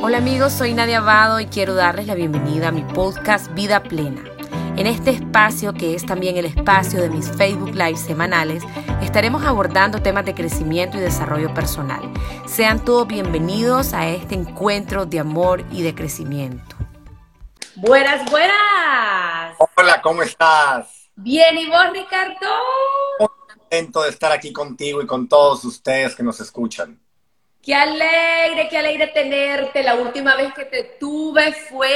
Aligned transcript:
Hola 0.00 0.18
amigos, 0.18 0.52
soy 0.52 0.74
Nadia 0.74 0.98
Abado 0.98 1.40
y 1.40 1.46
quiero 1.46 1.74
darles 1.74 2.06
la 2.06 2.14
bienvenida 2.14 2.68
a 2.68 2.70
mi 2.70 2.82
podcast 2.82 3.52
Vida 3.54 3.82
Plena. 3.82 4.22
En 4.76 4.86
este 4.86 5.10
espacio, 5.10 5.74
que 5.74 5.96
es 5.96 6.06
también 6.06 6.36
el 6.36 6.44
espacio 6.44 7.02
de 7.02 7.10
mis 7.10 7.28
Facebook 7.32 7.74
Live 7.74 7.96
semanales, 7.96 8.62
estaremos 9.02 9.44
abordando 9.44 10.00
temas 10.00 10.24
de 10.24 10.36
crecimiento 10.36 10.98
y 10.98 11.00
desarrollo 11.00 11.52
personal. 11.52 12.00
Sean 12.46 12.84
todos 12.84 13.08
bienvenidos 13.08 13.92
a 13.92 14.06
este 14.06 14.36
encuentro 14.36 15.04
de 15.04 15.18
amor 15.18 15.64
y 15.72 15.82
de 15.82 15.96
crecimiento. 15.96 16.76
Buenas, 17.74 18.30
buenas. 18.30 19.56
Hola, 19.74 20.00
¿cómo 20.00 20.22
estás? 20.22 21.10
Bien, 21.16 21.58
¿y 21.58 21.66
vos, 21.66 21.90
Ricardo? 21.92 22.46
Muy 23.18 23.28
contento 23.52 24.02
de 24.02 24.10
estar 24.10 24.30
aquí 24.30 24.52
contigo 24.52 25.02
y 25.02 25.06
con 25.06 25.28
todos 25.28 25.64
ustedes 25.64 26.14
que 26.14 26.22
nos 26.22 26.38
escuchan. 26.38 27.00
Qué 27.68 27.74
alegre, 27.74 28.66
qué 28.70 28.78
alegre 28.78 29.08
tenerte. 29.08 29.82
La 29.82 29.96
última 29.96 30.36
vez 30.36 30.54
que 30.54 30.64
te 30.64 30.84
tuve 30.98 31.52
fue, 31.52 31.92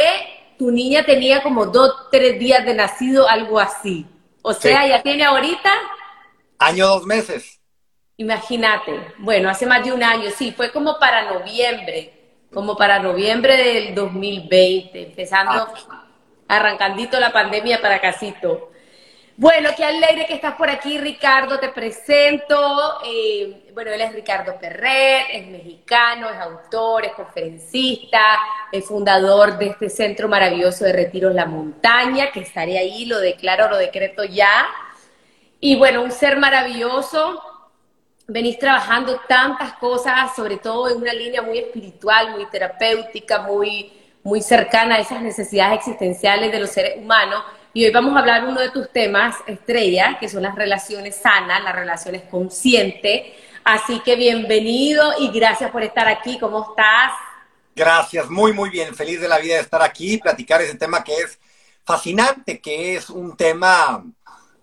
tu 0.58 0.70
niña 0.70 1.02
tenía 1.02 1.42
como 1.42 1.64
dos, 1.64 2.10
tres 2.10 2.38
días 2.38 2.62
de 2.66 2.74
nacido, 2.74 3.26
algo 3.26 3.58
así. 3.58 4.06
O 4.42 4.52
sea, 4.52 4.86
ya 4.86 5.02
tiene 5.02 5.24
ahorita... 5.24 5.70
Año, 6.58 6.88
dos 6.88 7.06
meses. 7.06 7.58
Imagínate. 8.18 9.14
Bueno, 9.16 9.48
hace 9.48 9.64
más 9.64 9.82
de 9.82 9.94
un 9.94 10.02
año, 10.02 10.28
sí, 10.36 10.52
fue 10.52 10.70
como 10.70 10.98
para 10.98 11.32
noviembre, 11.32 12.44
como 12.52 12.76
para 12.76 12.98
noviembre 12.98 13.56
del 13.56 13.94
2020, 13.94 15.04
empezando, 15.04 15.52
ah. 15.88 16.06
arrancandito 16.48 17.18
la 17.18 17.32
pandemia 17.32 17.80
para 17.80 17.98
casito. 17.98 18.71
Bueno, 19.36 19.70
qué 19.74 19.82
alegre 19.82 20.26
que 20.26 20.34
estás 20.34 20.56
por 20.56 20.68
aquí, 20.68 20.98
Ricardo. 20.98 21.58
Te 21.58 21.70
presento. 21.70 22.98
Eh, 23.06 23.70
bueno, 23.72 23.90
él 23.90 24.02
es 24.02 24.12
Ricardo 24.12 24.58
Perret, 24.60 25.24
es 25.32 25.46
mexicano, 25.46 26.28
es 26.28 26.36
autor, 26.36 27.06
es 27.06 27.12
conferencista, 27.12 28.20
es 28.70 28.84
fundador 28.84 29.56
de 29.56 29.68
este 29.68 29.88
centro 29.88 30.28
maravilloso 30.28 30.84
de 30.84 30.92
Retiros 30.92 31.34
La 31.34 31.46
Montaña, 31.46 32.30
que 32.30 32.40
estaré 32.40 32.76
ahí, 32.76 33.06
lo 33.06 33.18
declaro, 33.20 33.70
lo 33.70 33.78
decreto 33.78 34.22
ya. 34.22 34.66
Y 35.60 35.76
bueno, 35.76 36.02
un 36.02 36.12
ser 36.12 36.36
maravilloso. 36.36 37.40
Venís 38.28 38.58
trabajando 38.58 39.18
tantas 39.26 39.72
cosas, 39.74 40.36
sobre 40.36 40.58
todo 40.58 40.90
en 40.90 40.98
una 40.98 41.12
línea 41.14 41.40
muy 41.40 41.58
espiritual, 41.58 42.32
muy 42.32 42.44
terapéutica, 42.50 43.40
muy, 43.40 43.92
muy 44.22 44.42
cercana 44.42 44.96
a 44.96 44.98
esas 44.98 45.22
necesidades 45.22 45.78
existenciales 45.78 46.52
de 46.52 46.60
los 46.60 46.70
seres 46.70 46.98
humanos 46.98 47.42
y 47.74 47.84
hoy 47.84 47.90
vamos 47.90 48.14
a 48.14 48.20
hablar 48.20 48.44
uno 48.46 48.60
de 48.60 48.70
tus 48.70 48.90
temas 48.90 49.36
estrella, 49.46 50.18
que 50.20 50.28
son 50.28 50.42
las 50.42 50.54
relaciones 50.54 51.16
sanas, 51.16 51.62
las 51.62 51.74
relaciones 51.74 52.22
conscientes. 52.30 53.32
Así 53.64 54.00
que 54.00 54.14
bienvenido 54.16 55.12
y 55.18 55.30
gracias 55.30 55.70
por 55.70 55.82
estar 55.82 56.06
aquí. 56.06 56.38
¿Cómo 56.38 56.68
estás? 56.70 57.12
Gracias, 57.74 58.28
muy, 58.28 58.52
muy 58.52 58.68
bien. 58.68 58.94
Feliz 58.94 59.20
de 59.20 59.28
la 59.28 59.38
vida 59.38 59.54
de 59.54 59.62
estar 59.62 59.82
aquí 59.82 60.14
y 60.14 60.18
platicar 60.18 60.60
ese 60.60 60.76
tema 60.76 61.02
que 61.02 61.14
es 61.14 61.38
fascinante, 61.84 62.60
que 62.60 62.96
es 62.96 63.08
un 63.08 63.36
tema 63.36 64.04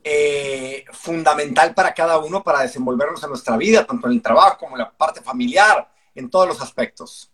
eh, 0.04 0.86
fundamental 0.92 1.74
para 1.74 1.94
cada 1.94 2.20
uno 2.20 2.44
para 2.44 2.62
desenvolvernos 2.62 3.24
en 3.24 3.30
nuestra 3.30 3.58
vida, 3.58 3.86
tanto 3.86 4.08
en 4.08 4.14
el 4.14 4.22
trabajo 4.22 4.58
como 4.60 4.76
en 4.76 4.84
la 4.84 4.92
parte 4.92 5.22
familiar, 5.22 5.90
en 6.14 6.30
todos 6.30 6.48
los 6.48 6.62
aspectos. 6.62 7.32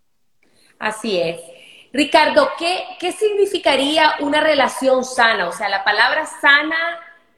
Así 0.80 1.20
es. 1.20 1.65
Ricardo, 1.96 2.50
¿qué, 2.60 3.14
significaría 3.14 4.16
una 4.20 4.42
relación 4.42 5.06
sana? 5.06 5.48
O 5.48 5.54
sea, 5.54 5.70
la 5.70 5.82
palabra 5.82 6.26
sana 6.42 6.76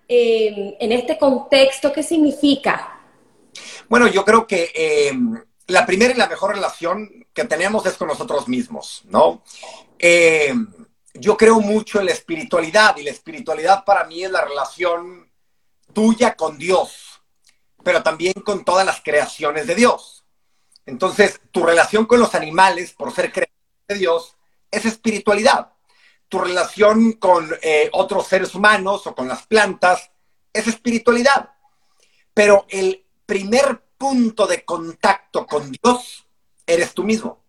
eh, 0.07 0.75
en 0.79 0.91
este 0.91 1.19
contexto, 1.19 1.93
¿qué 1.93 2.01
significa? 2.01 2.99
Bueno, 3.87 4.07
yo 4.07 4.25
creo 4.25 4.47
que 4.47 4.71
eh, 4.73 5.13
la 5.67 5.85
primera 5.85 6.11
y 6.11 6.17
la 6.17 6.27
mejor 6.27 6.55
relación 6.55 7.27
que 7.33 7.45
tenemos 7.45 7.85
es 7.85 7.97
con 7.97 8.07
nosotros 8.07 8.47
mismos, 8.47 9.03
¿no? 9.05 9.43
Eh, 9.99 10.55
yo 11.13 11.37
creo 11.37 11.59
mucho 11.59 11.99
en 11.99 12.07
la 12.07 12.13
espiritualidad 12.13 12.97
y 12.97 13.03
la 13.03 13.11
espiritualidad 13.11 13.85
para 13.85 14.05
mí 14.05 14.23
es 14.23 14.31
la 14.31 14.43
relación 14.43 15.31
tuya 15.93 16.35
con 16.35 16.57
Dios, 16.57 17.21
pero 17.83 18.01
también 18.01 18.33
con 18.33 18.65
todas 18.65 18.87
las 18.87 19.01
creaciones 19.03 19.67
de 19.67 19.75
Dios. 19.75 20.25
Entonces, 20.87 21.41
tu 21.51 21.63
relación 21.63 22.07
con 22.07 22.19
los 22.19 22.33
animales, 22.33 22.93
por 22.93 23.13
ser 23.13 23.31
creación 23.31 23.53
de 23.87 23.95
Dios, 23.95 24.36
es 24.71 24.85
espiritualidad. 24.85 25.73
Tu 26.29 26.39
relación 26.39 27.13
con 27.13 27.49
eh, 27.61 27.89
otros 27.93 28.27
seres 28.27 28.53
humanos 28.53 29.07
o 29.07 29.15
con 29.15 29.27
las 29.27 29.45
plantas 29.47 30.11
es 30.51 30.67
espiritualidad. 30.67 31.51
Pero 32.33 32.65
el 32.69 33.05
primer 33.25 33.81
punto 33.97 34.45
de 34.45 34.63
contacto 34.63 35.45
con 35.45 35.71
Dios 35.71 36.27
eres 36.65 36.93
tú 36.93 37.03
mismo, 37.03 37.43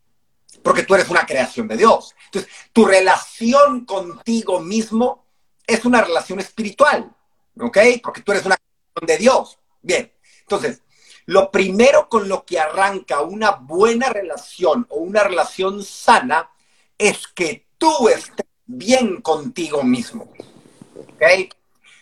porque 0.62 0.84
tú 0.84 0.95
eres 0.95 1.09
una 1.09 1.27
creación 1.27 1.69
de 1.69 1.77
Dios. 1.77 2.15
Entonces, 2.27 2.51
tu 2.73 2.87
relación 2.87 3.85
contigo 3.85 4.61
mismo 4.61 5.27
es 5.67 5.85
una 5.85 6.00
relación 6.00 6.41
espiritual, 6.41 7.15
¿ok? 7.61 7.79
Porque 8.03 8.23
tú 8.23 8.33
eres 8.33 8.47
una 8.47 8.56
creación 8.56 9.06
de 9.06 9.19
Dios. 9.19 9.59
Bien, 9.83 10.12
entonces, 10.41 10.83
lo 11.27 11.50
primero 11.50 12.09
con 12.09 12.29
lo 12.29 12.47
que 12.47 12.59
arranca 12.59 13.21
una 13.21 13.50
buena 13.50 14.09
relación 14.09 14.87
o 14.89 14.97
una 14.99 15.23
relación 15.25 15.85
sana 15.85 16.50
es 16.98 17.28
que 17.28 17.66
tú 17.78 18.09
estés 18.09 18.47
bien 18.66 19.20
contigo 19.22 19.82
mismo. 19.82 20.28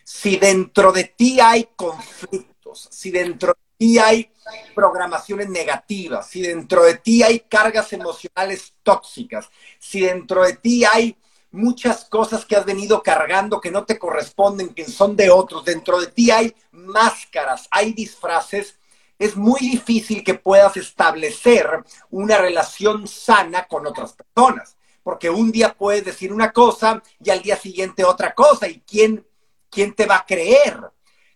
Si 0.02 0.36
dentro 0.36 0.92
de 0.92 1.04
ti 1.04 1.38
hay 1.40 1.68
conflictos, 1.76 2.88
si 2.90 3.10
dentro 3.10 3.54
de 3.54 3.86
ti 3.86 3.98
hay 3.98 4.30
programaciones 4.74 5.48
negativas, 5.48 6.28
si 6.28 6.42
dentro 6.42 6.84
de 6.84 6.96
ti 6.98 7.22
hay 7.22 7.40
cargas 7.40 7.92
emocionales 7.92 8.74
tóxicas, 8.82 9.48
si 9.78 10.00
dentro 10.00 10.44
de 10.44 10.54
ti 10.54 10.84
hay 10.84 11.16
muchas 11.50 12.04
cosas 12.04 12.44
que 12.44 12.56
has 12.56 12.64
venido 12.64 13.02
cargando 13.02 13.60
que 13.60 13.70
no 13.70 13.84
te 13.84 13.98
corresponden, 13.98 14.74
que 14.74 14.84
son 14.84 15.16
de 15.16 15.30
otros, 15.30 15.64
dentro 15.64 16.00
de 16.00 16.08
ti 16.08 16.30
hay 16.30 16.54
máscaras, 16.70 17.68
hay 17.70 17.92
disfraces, 17.92 18.78
es 19.18 19.36
muy 19.36 19.60
difícil 19.60 20.22
que 20.22 20.34
puedas 20.34 20.76
establecer 20.76 21.66
una 22.10 22.38
relación 22.38 23.08
sana 23.08 23.66
con 23.66 23.86
otras 23.86 24.12
personas 24.12 24.75
porque 25.06 25.30
un 25.30 25.52
día 25.52 25.72
puedes 25.72 26.04
decir 26.04 26.32
una 26.32 26.50
cosa 26.50 27.00
y 27.22 27.30
al 27.30 27.40
día 27.40 27.54
siguiente 27.54 28.04
otra 28.04 28.34
cosa. 28.34 28.66
¿Y 28.66 28.80
quién, 28.80 29.24
quién 29.70 29.94
te 29.94 30.04
va 30.04 30.16
a 30.16 30.26
creer? 30.26 30.80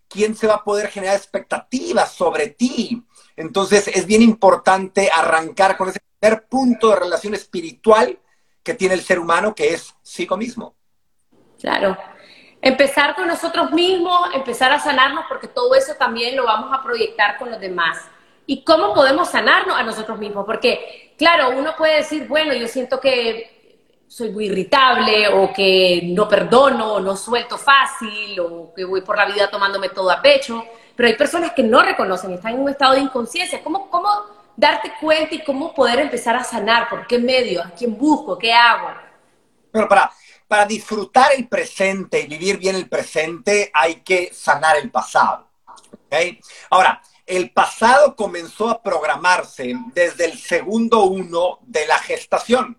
¿Quién 0.08 0.34
se 0.34 0.48
va 0.48 0.54
a 0.54 0.64
poder 0.64 0.88
generar 0.88 1.14
expectativas 1.14 2.12
sobre 2.12 2.48
ti? 2.48 3.00
Entonces 3.36 3.86
es 3.86 4.06
bien 4.06 4.22
importante 4.22 5.08
arrancar 5.14 5.76
con 5.76 5.88
ese 5.88 6.00
primer 6.18 6.48
punto 6.48 6.88
de 6.88 6.96
relación 6.96 7.32
espiritual 7.34 8.18
que 8.64 8.74
tiene 8.74 8.94
el 8.94 9.02
ser 9.02 9.20
humano, 9.20 9.54
que 9.54 9.72
es 9.72 9.94
sí 10.02 10.26
mismo. 10.36 10.74
Claro. 11.60 11.96
Empezar 12.60 13.14
con 13.14 13.28
nosotros 13.28 13.70
mismos, 13.70 14.34
empezar 14.34 14.72
a 14.72 14.80
sanarnos, 14.80 15.26
porque 15.28 15.46
todo 15.46 15.76
eso 15.76 15.94
también 15.94 16.34
lo 16.34 16.44
vamos 16.44 16.76
a 16.76 16.82
proyectar 16.82 17.38
con 17.38 17.52
los 17.52 17.60
demás. 17.60 17.98
¿Y 18.46 18.64
cómo 18.64 18.94
podemos 18.94 19.28
sanarnos 19.28 19.78
a 19.78 19.84
nosotros 19.84 20.18
mismos? 20.18 20.44
Porque, 20.44 21.14
claro, 21.16 21.50
uno 21.56 21.76
puede 21.78 21.98
decir, 21.98 22.26
bueno, 22.26 22.52
yo 22.52 22.66
siento 22.66 22.98
que 22.98 23.59
soy 24.10 24.30
muy 24.30 24.46
irritable 24.46 25.28
o 25.28 25.52
que 25.52 26.00
no 26.02 26.28
perdono 26.28 26.94
o 26.94 27.00
no 27.00 27.16
suelto 27.16 27.56
fácil 27.56 28.40
o 28.40 28.74
que 28.74 28.84
voy 28.84 29.02
por 29.02 29.16
la 29.16 29.24
vida 29.24 29.48
tomándome 29.48 29.90
todo 29.90 30.10
a 30.10 30.20
pecho, 30.20 30.64
pero 30.96 31.08
hay 31.08 31.14
personas 31.14 31.52
que 31.52 31.62
no 31.62 31.80
reconocen, 31.80 32.32
están 32.32 32.54
en 32.54 32.60
un 32.60 32.70
estado 32.70 32.94
de 32.94 33.02
inconsciencia. 33.02 33.62
¿Cómo, 33.62 33.88
cómo 33.88 34.10
darte 34.56 34.94
cuenta 35.00 35.36
y 35.36 35.44
cómo 35.44 35.72
poder 35.72 36.00
empezar 36.00 36.34
a 36.34 36.42
sanar? 36.42 36.88
¿Por 36.88 37.06
qué 37.06 37.20
medio? 37.20 37.62
¿A 37.62 37.70
quién 37.70 37.96
busco? 37.96 38.36
¿Qué 38.36 38.52
hago? 38.52 38.88
Bueno, 39.72 39.88
para, 39.88 40.10
para 40.48 40.66
disfrutar 40.66 41.30
el 41.36 41.46
presente 41.46 42.20
y 42.20 42.26
vivir 42.26 42.58
bien 42.58 42.74
el 42.74 42.88
presente 42.88 43.70
hay 43.72 44.00
que 44.00 44.34
sanar 44.34 44.76
el 44.76 44.90
pasado. 44.90 45.46
¿okay? 46.06 46.40
Ahora, 46.70 47.00
el 47.24 47.52
pasado 47.52 48.16
comenzó 48.16 48.70
a 48.70 48.82
programarse 48.82 49.72
desde 49.94 50.24
el 50.24 50.36
segundo 50.36 51.04
uno 51.04 51.60
de 51.62 51.86
la 51.86 51.98
gestación 52.00 52.76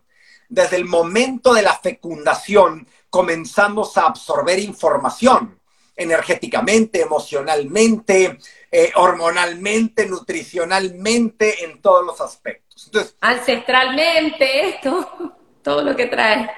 desde 0.52 0.76
el 0.76 0.86
momento 0.86 1.54
de 1.54 1.62
la 1.62 1.78
fecundación 1.78 2.86
comenzamos 3.10 3.98
a 3.98 4.08
absorber 4.08 4.60
información 4.60 5.58
energéticamente, 5.96 7.02
emocionalmente, 7.02 8.38
eh, 8.70 8.92
hormonalmente, 8.96 10.06
nutricionalmente, 10.08 11.64
en 11.64 11.82
todos 11.82 12.06
los 12.06 12.20
aspectos. 12.20 12.92
Ancestralmente, 13.22 14.80
todo, 14.84 15.38
todo 15.64 15.84
lo 15.84 15.96
que 15.96 16.08
trae. 16.08 16.50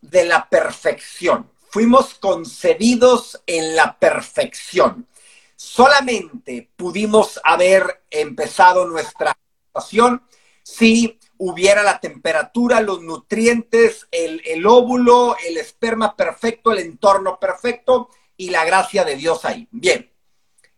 De 0.00 0.24
la 0.24 0.48
perfección, 0.48 1.48
fuimos 1.68 2.14
concebidos 2.14 3.40
en 3.46 3.76
la 3.76 3.96
perfección. 3.96 5.06
Solamente 5.54 6.68
pudimos 6.74 7.40
haber 7.44 8.02
empezado 8.10 8.86
nuestra 8.86 9.36
situación 9.66 10.20
si 10.64 11.20
hubiera 11.38 11.82
la 11.82 12.00
temperatura, 12.00 12.80
los 12.80 13.02
nutrientes, 13.02 14.06
el, 14.10 14.66
óvulo, 14.66 15.36
el 15.46 15.56
esperma 15.56 16.16
perfecto, 16.16 16.72
el 16.72 16.78
entorno 16.78 17.38
perfecto 17.38 18.10
y 18.36 18.50
la 18.50 18.64
gracia 18.64 19.04
de 19.04 19.16
Dios 19.16 19.44
ahí. 19.44 19.68
Bien, 19.70 20.10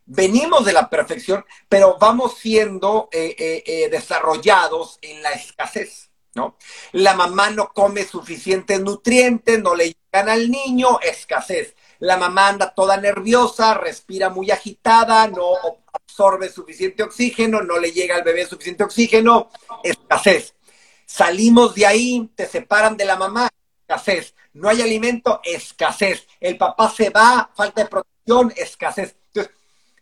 venimos 0.05 0.65
de 0.65 0.73
la 0.73 0.89
perfección, 0.89 1.45
pero 1.69 1.97
vamos 2.01 2.39
siendo 2.39 3.09
eh, 3.13 3.35
eh, 3.39 3.63
eh, 3.67 3.89
desarrollados 3.91 4.99
en 5.03 5.23
la 5.23 5.31
escasez. 5.31 6.11
¿no? 6.35 6.57
La 6.93 7.15
mamá 7.15 7.51
no 7.51 7.73
come 7.73 8.05
suficientes 8.05 8.81
nutrientes, 8.81 9.63
no 9.63 9.75
le 9.75 9.95
llegan 9.95 10.29
al 10.29 10.51
niño, 10.51 11.01
escasez. 11.01 11.75
La 11.99 12.19
mamá 12.19 12.49
anda 12.49 12.75
toda 12.75 12.99
nerviosa, 12.99 13.75
respira 13.75 14.29
muy 14.29 14.51
agitada, 14.51 15.27
no 15.29 15.53
absorbe 15.97 16.49
suficiente 16.49 17.03
oxígeno, 17.03 17.63
no 17.63 17.79
le 17.79 17.93
llega 17.93 18.15
al 18.15 18.23
bebé 18.23 18.47
suficiente 18.47 18.85
oxígeno, 18.85 19.51
escasez. 19.83 20.55
Salimos 21.05 21.75
de 21.75 21.87
ahí, 21.87 22.31
te 22.35 22.47
separan 22.47 22.97
de 22.97 23.05
la 23.05 23.17
mamá, 23.17 23.49
escasez. 23.81 24.35
No 24.53 24.69
hay 24.69 24.83
alimento, 24.83 25.41
escasez. 25.45 26.27
El 26.41 26.57
papá 26.57 26.91
se 26.91 27.11
va, 27.11 27.51
falta 27.55 27.83
de 27.83 27.89
protección, 27.89 28.53
escasez. 28.57 29.17
Entonces, 29.29 29.55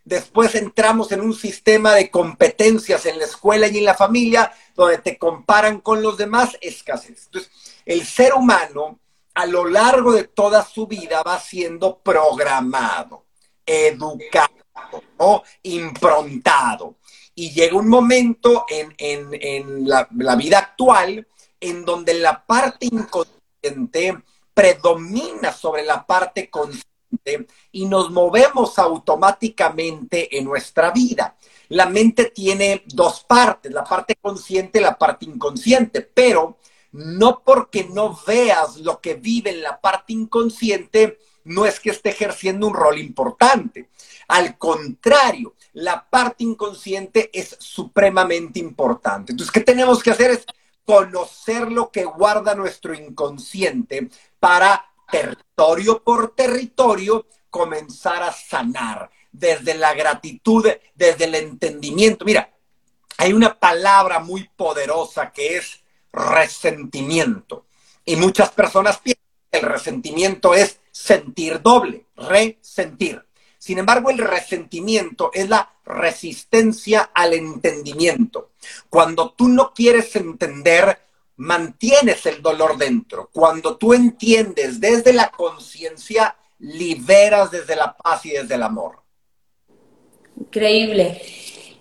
después 0.04 0.54
entramos 0.54 1.12
en 1.12 1.20
un 1.20 1.34
sistema 1.34 1.92
de 1.94 2.10
competencias 2.10 3.06
en 3.06 3.18
la 3.18 3.24
escuela 3.24 3.68
y 3.68 3.78
en 3.78 3.84
la 3.84 3.94
familia, 3.94 4.52
donde 4.74 4.98
te 4.98 5.18
comparan 5.18 5.80
con 5.80 6.02
los 6.02 6.16
demás, 6.16 6.56
escasez. 6.60 7.26
Entonces, 7.26 7.50
el 7.84 8.06
ser 8.06 8.34
humano 8.34 9.00
a 9.34 9.46
lo 9.46 9.66
largo 9.66 10.12
de 10.12 10.24
toda 10.24 10.64
su 10.64 10.86
vida 10.86 11.22
va 11.22 11.40
siendo 11.40 11.98
programado, 11.98 13.26
educado, 13.66 14.63
improntado. 15.62 16.96
Y 17.34 17.50
llega 17.50 17.76
un 17.76 17.88
momento 17.88 18.64
en, 18.68 19.88
la, 19.88 20.08
la 20.16 20.36
vida 20.36 20.58
actual 20.58 21.26
en 21.58 21.84
donde 21.84 22.14
la 22.14 22.44
parte 22.44 22.86
inconsciente 22.86 24.22
predomina 24.52 25.52
sobre 25.52 25.84
la 25.84 26.06
parte 26.06 26.48
consciente 26.48 26.84
y 27.72 27.86
nos 27.86 28.10
movemos 28.10 28.78
automáticamente 28.78 30.36
en 30.36 30.44
nuestra 30.44 30.90
vida. 30.90 31.36
La 31.68 31.86
mente 31.86 32.26
tiene 32.26 32.84
dos 32.86 33.24
partes, 33.24 33.72
la 33.72 33.84
parte 33.84 34.14
consciente 34.20 34.78
y 34.78 34.82
la 34.82 34.96
parte 34.96 35.24
inconsciente, 35.24 36.02
pero 36.02 36.58
no 36.92 37.42
porque 37.44 37.84
no 37.84 38.18
veas 38.26 38.76
lo 38.76 39.00
que 39.00 39.14
vive 39.14 39.50
en 39.50 39.62
la 39.62 39.80
parte 39.80 40.12
inconsciente, 40.12 41.18
no 41.44 41.66
es 41.66 41.80
que 41.80 41.90
esté 41.90 42.10
ejerciendo 42.10 42.66
un 42.66 42.74
rol 42.74 42.98
importante. 42.98 43.88
Al 44.28 44.56
contrario, 44.58 45.54
la 45.74 46.08
parte 46.08 46.44
inconsciente 46.44 47.30
es 47.32 47.56
supremamente 47.58 48.58
importante. 48.58 49.32
Entonces, 49.32 49.52
¿qué 49.52 49.60
tenemos 49.60 50.02
que 50.02 50.10
hacer? 50.10 50.30
Es 50.30 50.46
conocer 50.84 51.70
lo 51.70 51.90
que 51.90 52.04
guarda 52.04 52.54
nuestro 52.54 52.94
inconsciente 52.94 54.08
para 54.38 54.86
territorio 55.10 56.02
por 56.02 56.34
territorio 56.34 57.26
comenzar 57.50 58.22
a 58.22 58.32
sanar 58.32 59.10
desde 59.30 59.74
la 59.74 59.94
gratitud, 59.94 60.66
desde 60.94 61.24
el 61.24 61.34
entendimiento. 61.34 62.24
Mira, 62.24 62.52
hay 63.18 63.32
una 63.32 63.58
palabra 63.58 64.18
muy 64.18 64.48
poderosa 64.56 65.32
que 65.32 65.56
es 65.58 65.82
resentimiento. 66.12 67.66
Y 68.04 68.16
muchas 68.16 68.50
personas 68.50 68.98
piensan 68.98 69.24
que 69.50 69.58
el 69.58 69.66
resentimiento 69.66 70.54
es 70.54 70.80
sentir 70.94 71.60
doble, 71.60 72.06
resentir. 72.16 73.20
Sin 73.58 73.78
embargo, 73.78 74.10
el 74.10 74.18
resentimiento 74.18 75.30
es 75.34 75.48
la 75.48 75.68
resistencia 75.84 77.10
al 77.12 77.34
entendimiento. 77.34 78.52
Cuando 78.88 79.32
tú 79.32 79.48
no 79.48 79.72
quieres 79.74 80.14
entender, 80.14 81.00
mantienes 81.36 82.24
el 82.26 82.40
dolor 82.40 82.78
dentro. 82.78 83.28
Cuando 83.32 83.76
tú 83.76 83.92
entiendes 83.92 84.80
desde 84.80 85.12
la 85.12 85.30
conciencia, 85.30 86.36
liberas 86.60 87.50
desde 87.50 87.74
la 87.74 87.96
paz 87.96 88.24
y 88.26 88.30
desde 88.30 88.54
el 88.54 88.62
amor. 88.62 89.02
Increíble. 90.38 91.20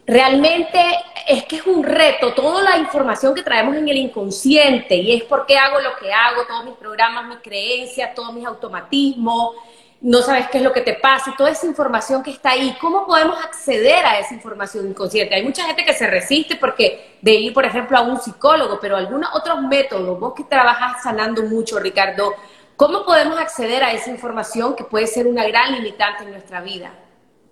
Realmente 0.06 0.80
es 1.28 1.46
que 1.46 1.58
es 1.58 1.66
un 1.66 1.82
reto, 1.82 2.34
toda 2.34 2.62
la 2.62 2.78
información 2.78 3.34
que 3.34 3.42
traemos 3.42 3.76
en 3.78 3.88
el 3.88 3.98
inconsciente 3.98 4.96
y 4.96 5.16
es 5.16 5.24
por 5.24 5.46
qué 5.46 5.58
hago 5.58 5.80
lo 5.80 5.96
que 5.96 6.12
hago, 6.12 6.46
todos 6.46 6.66
mis 6.66 6.76
programas, 6.76 7.26
mis 7.28 7.38
creencias, 7.38 8.14
todos 8.14 8.34
mis 8.34 8.46
automatismos, 8.46 9.56
no 10.02 10.22
sabes 10.22 10.50
qué 10.50 10.58
es 10.58 10.64
lo 10.66 10.74
que 10.74 10.82
te 10.82 10.96
pasa, 10.96 11.34
toda 11.38 11.52
esa 11.52 11.66
información 11.66 12.22
que 12.22 12.32
está 12.32 12.50
ahí, 12.50 12.76
¿cómo 12.82 13.08
podemos 13.08 13.42
acceder 13.42 14.06
a 14.06 14.20
esa 14.20 14.34
información 14.34 14.90
inconsciente? 14.90 15.36
Hay 15.36 15.44
mucha 15.44 15.64
gente 15.64 15.86
que 15.86 15.94
se 15.94 16.08
resiste 16.08 16.58
porque 16.58 17.16
de 17.22 17.36
ir, 17.36 17.54
por 17.54 17.64
ejemplo, 17.64 17.98
a 17.98 18.02
un 18.02 18.20
psicólogo, 18.20 18.80
pero 18.82 18.98
algunos 18.98 19.34
otros 19.34 19.62
métodos, 19.62 20.20
vos 20.20 20.34
que 20.34 20.44
trabajas 20.44 21.02
sanando 21.02 21.44
mucho, 21.44 21.80
Ricardo, 21.80 22.34
¿cómo 22.76 23.06
podemos 23.06 23.40
acceder 23.40 23.82
a 23.82 23.94
esa 23.94 24.10
información 24.10 24.76
que 24.76 24.84
puede 24.84 25.08
ser 25.08 25.26
una 25.26 25.48
gran 25.48 25.72
limitante 25.72 26.26
en 26.26 26.32
nuestra 26.32 26.60
vida? 26.60 26.92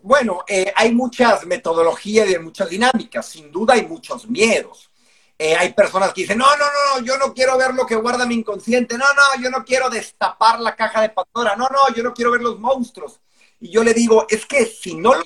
Bueno, 0.03 0.43
eh, 0.47 0.73
hay 0.75 0.93
muchas 0.93 1.45
metodologías 1.45 2.29
y 2.29 2.37
muchas 2.39 2.69
dinámicas, 2.69 3.27
sin 3.27 3.51
duda 3.51 3.75
hay 3.75 3.85
muchos 3.85 4.27
miedos. 4.27 4.89
Eh, 5.37 5.55
hay 5.55 5.73
personas 5.73 6.13
que 6.13 6.21
dicen, 6.21 6.37
no, 6.37 6.45
no, 6.45 6.65
no, 6.65 7.05
yo 7.05 7.17
no 7.17 7.33
quiero 7.33 7.57
ver 7.57 7.73
lo 7.73 7.85
que 7.85 7.95
guarda 7.95 8.25
mi 8.25 8.35
inconsciente, 8.35 8.97
no, 8.97 9.05
no, 9.05 9.41
yo 9.41 9.49
no 9.49 9.65
quiero 9.65 9.89
destapar 9.89 10.59
la 10.59 10.75
caja 10.75 11.01
de 11.01 11.09
Pandora, 11.09 11.55
no, 11.55 11.67
no, 11.67 11.93
yo 11.95 12.03
no 12.03 12.13
quiero 12.13 12.31
ver 12.31 12.41
los 12.41 12.59
monstruos. 12.59 13.19
Y 13.59 13.69
yo 13.69 13.83
le 13.83 13.93
digo, 13.93 14.25
es 14.29 14.45
que 14.45 14.65
si 14.65 14.95
no 14.95 15.15
lo 15.15 15.23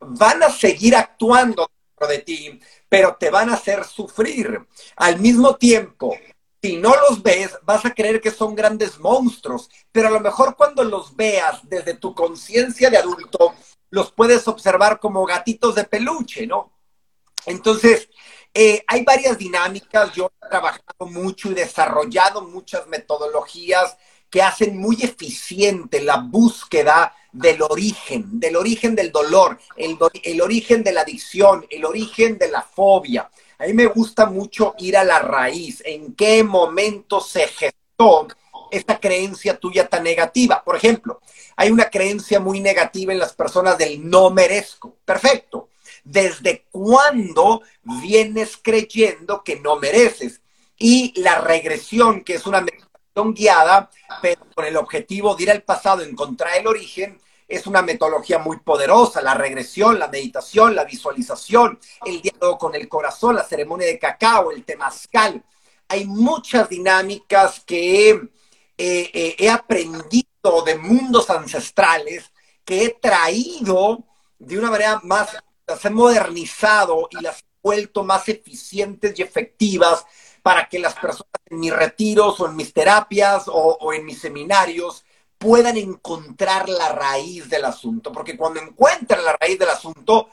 van 0.00 0.42
a 0.42 0.50
seguir 0.50 0.96
actuando 0.96 1.68
dentro 1.98 2.08
de 2.08 2.18
ti, 2.18 2.60
pero 2.88 3.16
te 3.18 3.30
van 3.30 3.50
a 3.50 3.54
hacer 3.54 3.84
sufrir. 3.84 4.66
Al 4.96 5.18
mismo 5.20 5.56
tiempo, 5.56 6.16
si 6.62 6.76
no 6.76 6.94
los 7.08 7.22
ves, 7.22 7.58
vas 7.62 7.84
a 7.84 7.94
creer 7.94 8.20
que 8.20 8.30
son 8.30 8.54
grandes 8.54 8.98
monstruos, 8.98 9.70
pero 9.90 10.08
a 10.08 10.10
lo 10.10 10.20
mejor 10.20 10.56
cuando 10.56 10.84
los 10.84 11.16
veas 11.16 11.60
desde 11.68 11.94
tu 11.94 12.14
conciencia 12.14 12.90
de 12.90 12.98
adulto, 12.98 13.54
los 13.90 14.12
puedes 14.12 14.46
observar 14.46 15.00
como 15.00 15.24
gatitos 15.24 15.74
de 15.74 15.84
peluche, 15.84 16.46
¿no? 16.46 16.72
Entonces, 17.46 18.08
eh, 18.52 18.84
hay 18.86 19.04
varias 19.04 19.38
dinámicas, 19.38 20.12
yo 20.12 20.30
he 20.42 20.48
trabajado 20.48 21.06
mucho 21.06 21.50
y 21.50 21.54
desarrollado 21.54 22.42
muchas 22.42 22.86
metodologías 22.88 23.96
que 24.28 24.42
hacen 24.42 24.76
muy 24.76 24.96
eficiente 25.02 26.00
la 26.02 26.18
búsqueda 26.18 27.14
del 27.32 27.62
origen, 27.62 28.38
del 28.38 28.56
origen 28.56 28.94
del 28.94 29.10
dolor, 29.10 29.58
el, 29.76 29.96
el, 30.22 30.40
origen 30.40 30.82
de 30.82 30.92
la 30.92 31.02
adicción, 31.02 31.66
el 31.70 31.84
origen 31.84 32.38
de 32.38 32.48
la 32.48 32.62
fobia. 32.62 33.30
A 33.60 33.66
mí 33.66 33.74
me 33.74 33.86
gusta 33.86 34.24
mucho 34.24 34.74
ir 34.78 34.96
a 34.96 35.04
la 35.04 35.18
raíz, 35.18 35.82
en 35.84 36.14
qué 36.14 36.42
momento 36.42 37.20
se 37.20 37.46
gestó 37.46 38.26
esta 38.70 38.98
creencia 38.98 39.58
tuya 39.58 39.86
tan 39.86 40.02
negativa. 40.02 40.64
Por 40.64 40.76
ejemplo, 40.76 41.20
hay 41.56 41.70
una 41.70 41.90
creencia 41.90 42.40
muy 42.40 42.60
negativa 42.60 43.12
en 43.12 43.18
las 43.18 43.34
personas 43.34 43.76
del 43.76 44.08
no 44.08 44.30
merezco. 44.30 44.96
Perfecto. 45.04 45.68
¿Desde 46.04 46.64
cuándo 46.70 47.60
vienes 47.82 48.56
creyendo 48.56 49.44
que 49.44 49.60
no 49.60 49.76
mereces? 49.76 50.40
Y 50.78 51.12
la 51.20 51.42
regresión, 51.42 52.24
que 52.24 52.36
es 52.36 52.46
una 52.46 52.62
meditación 52.62 53.34
guiada, 53.34 53.90
pero 54.22 54.40
con 54.54 54.64
el 54.64 54.78
objetivo 54.78 55.34
de 55.34 55.42
ir 55.42 55.50
al 55.50 55.62
pasado, 55.62 56.00
encontrar 56.02 56.56
el 56.56 56.66
origen, 56.66 57.20
es 57.50 57.66
una 57.66 57.82
metodología 57.82 58.38
muy 58.38 58.58
poderosa. 58.58 59.20
La 59.20 59.34
regresión, 59.34 59.98
la 59.98 60.08
meditación, 60.08 60.74
la 60.74 60.84
visualización, 60.84 61.78
el 62.06 62.22
diálogo 62.22 62.56
con 62.56 62.74
el 62.74 62.88
corazón, 62.88 63.34
la 63.34 63.44
ceremonia 63.44 63.86
de 63.86 63.98
cacao, 63.98 64.50
el 64.52 64.64
temazcal. 64.64 65.42
Hay 65.88 66.06
muchas 66.06 66.68
dinámicas 66.68 67.60
que 67.66 68.10
he, 68.10 68.20
eh, 68.78 69.36
he 69.38 69.50
aprendido 69.50 70.62
de 70.64 70.78
mundos 70.78 71.28
ancestrales 71.28 72.30
que 72.64 72.84
he 72.84 72.90
traído 72.90 74.04
de 74.38 74.58
una 74.58 74.70
manera 74.70 75.00
más 75.02 75.36
las 75.66 75.84
he 75.84 75.90
modernizado 75.90 77.08
y 77.10 77.22
las 77.22 77.40
he 77.40 77.44
vuelto 77.62 78.02
más 78.02 78.28
eficientes 78.28 79.18
y 79.18 79.22
efectivas 79.22 80.04
para 80.42 80.68
que 80.68 80.78
las 80.78 80.94
personas 80.94 81.30
en 81.46 81.60
mis 81.60 81.72
retiros 81.72 82.40
o 82.40 82.48
en 82.48 82.56
mis 82.56 82.72
terapias 82.72 83.44
o, 83.46 83.92
en 83.92 84.04
mis 84.04 84.20
seminarios 84.20 85.04
puedan 85.40 85.78
encontrar 85.78 86.68
la 86.68 86.90
raíz 86.90 87.48
del 87.48 87.64
asunto, 87.64 88.12
porque 88.12 88.36
cuando 88.36 88.60
encuentran 88.60 89.24
la 89.24 89.34
raíz 89.40 89.58
del 89.58 89.70
asunto, 89.70 90.28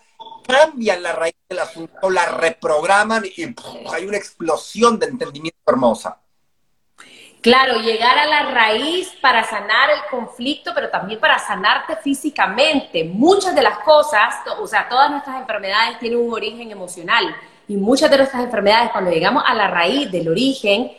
cambian 0.45 1.01
la 1.01 1.13
raíz 1.13 1.35
del 1.47 1.59
asunto, 1.59 2.09
la 2.09 2.25
reprograman 2.25 3.23
y 3.25 3.55
hay 3.93 4.05
una 4.05 4.17
explosión 4.17 4.99
de 4.99 5.05
entendimiento 5.05 5.59
hermosa. 5.65 6.19
Claro, 7.39 7.79
llegar 7.79 8.17
a 8.17 8.25
la 8.25 8.51
raíz 8.51 9.09
para 9.21 9.45
sanar 9.45 9.91
el 9.91 10.01
conflicto, 10.11 10.71
pero 10.75 10.89
también 10.89 11.21
para 11.21 11.39
sanarte 11.39 11.95
físicamente. 11.95 13.05
Muchas 13.05 13.55
de 13.55 13.61
las 13.61 13.79
cosas, 13.79 14.35
o 14.59 14.67
sea, 14.67 14.89
todas 14.89 15.09
nuestras 15.09 15.39
enfermedades 15.39 15.99
tienen 15.99 16.19
un 16.19 16.33
origen 16.33 16.69
emocional 16.69 17.33
y 17.65 17.77
muchas 17.77 18.11
de 18.11 18.17
nuestras 18.17 18.43
enfermedades, 18.43 18.91
cuando 18.91 19.09
llegamos 19.09 19.43
a 19.47 19.53
la 19.53 19.69
raíz 19.69 20.11
del 20.11 20.27
origen, 20.27 20.91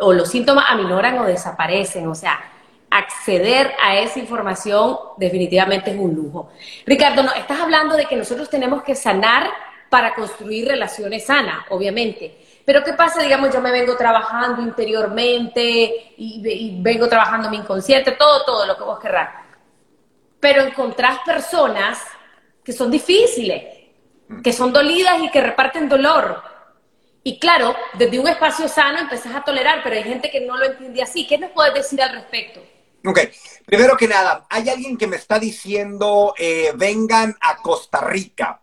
o 0.00 0.12
los 0.12 0.28
síntomas 0.28 0.64
aminoran 0.68 1.16
o 1.20 1.24
desaparecen. 1.26 2.08
O 2.08 2.14
sea, 2.16 2.51
acceder 2.92 3.72
a 3.82 3.98
esa 3.98 4.18
información 4.18 4.98
definitivamente 5.16 5.90
es 5.90 5.96
un 5.96 6.14
lujo. 6.14 6.50
Ricardo, 6.84 7.22
no, 7.22 7.32
estás 7.32 7.60
hablando 7.60 7.96
de 7.96 8.06
que 8.06 8.16
nosotros 8.16 8.50
tenemos 8.50 8.82
que 8.82 8.94
sanar 8.94 9.50
para 9.88 10.14
construir 10.14 10.68
relaciones 10.68 11.26
sanas, 11.26 11.64
obviamente. 11.70 12.38
Pero 12.64 12.84
¿qué 12.84 12.92
pasa? 12.92 13.22
Digamos, 13.22 13.52
yo 13.52 13.60
me 13.60 13.72
vengo 13.72 13.96
trabajando 13.96 14.62
interiormente 14.62 16.14
y, 16.16 16.80
vengo 16.80 17.08
trabajando 17.08 17.50
mi 17.50 17.56
inconsciente, 17.56 18.12
todo, 18.12 18.44
todo 18.44 18.66
lo 18.66 18.76
que 18.76 18.84
vos 18.84 18.98
querrás. 19.00 19.30
Pero 20.38 20.62
encontrás 20.62 21.18
personas 21.24 21.98
que 22.62 22.72
son 22.72 22.90
difíciles, 22.90 23.64
que 24.42 24.52
son 24.52 24.72
dolidas 24.72 25.20
y 25.20 25.30
que 25.30 25.40
reparten 25.40 25.88
dolor. 25.88 26.42
Y 27.24 27.38
claro, 27.38 27.74
desde 27.94 28.18
un 28.18 28.28
espacio 28.28 28.68
sano 28.68 28.98
empezás 28.98 29.34
a 29.34 29.42
tolerar, 29.44 29.80
pero 29.82 29.96
hay 29.96 30.04
gente 30.04 30.30
que 30.30 30.40
no 30.40 30.56
lo 30.56 30.66
entiende 30.66 31.02
así. 31.02 31.26
¿Qué 31.26 31.38
nos 31.38 31.50
puedes 31.50 31.74
decir 31.74 32.02
al 32.02 32.12
respecto? 32.14 32.60
Ok, 33.04 33.18
primero 33.66 33.96
que 33.96 34.06
nada, 34.06 34.46
hay 34.48 34.68
alguien 34.68 34.96
que 34.96 35.08
me 35.08 35.16
está 35.16 35.40
diciendo, 35.40 36.34
eh, 36.38 36.72
vengan 36.76 37.36
a 37.40 37.56
Costa 37.56 38.00
Rica. 38.00 38.62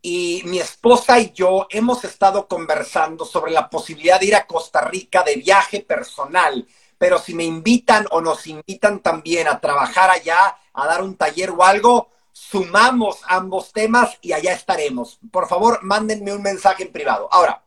Y 0.00 0.42
mi 0.46 0.60
esposa 0.60 1.18
y 1.18 1.32
yo 1.32 1.66
hemos 1.70 2.04
estado 2.04 2.46
conversando 2.46 3.24
sobre 3.24 3.50
la 3.50 3.68
posibilidad 3.68 4.20
de 4.20 4.26
ir 4.26 4.36
a 4.36 4.46
Costa 4.46 4.82
Rica 4.82 5.24
de 5.24 5.36
viaje 5.36 5.80
personal. 5.80 6.66
Pero 6.98 7.18
si 7.18 7.34
me 7.34 7.44
invitan 7.44 8.06
o 8.12 8.20
nos 8.20 8.46
invitan 8.46 9.00
también 9.00 9.48
a 9.48 9.60
trabajar 9.60 10.08
allá, 10.08 10.56
a 10.72 10.86
dar 10.86 11.02
un 11.02 11.16
taller 11.16 11.50
o 11.50 11.64
algo, 11.64 12.10
sumamos 12.32 13.20
ambos 13.26 13.72
temas 13.72 14.18
y 14.22 14.32
allá 14.32 14.52
estaremos. 14.52 15.18
Por 15.32 15.48
favor, 15.48 15.80
mándenme 15.82 16.32
un 16.32 16.42
mensaje 16.42 16.84
en 16.84 16.92
privado. 16.92 17.28
Ahora, 17.32 17.64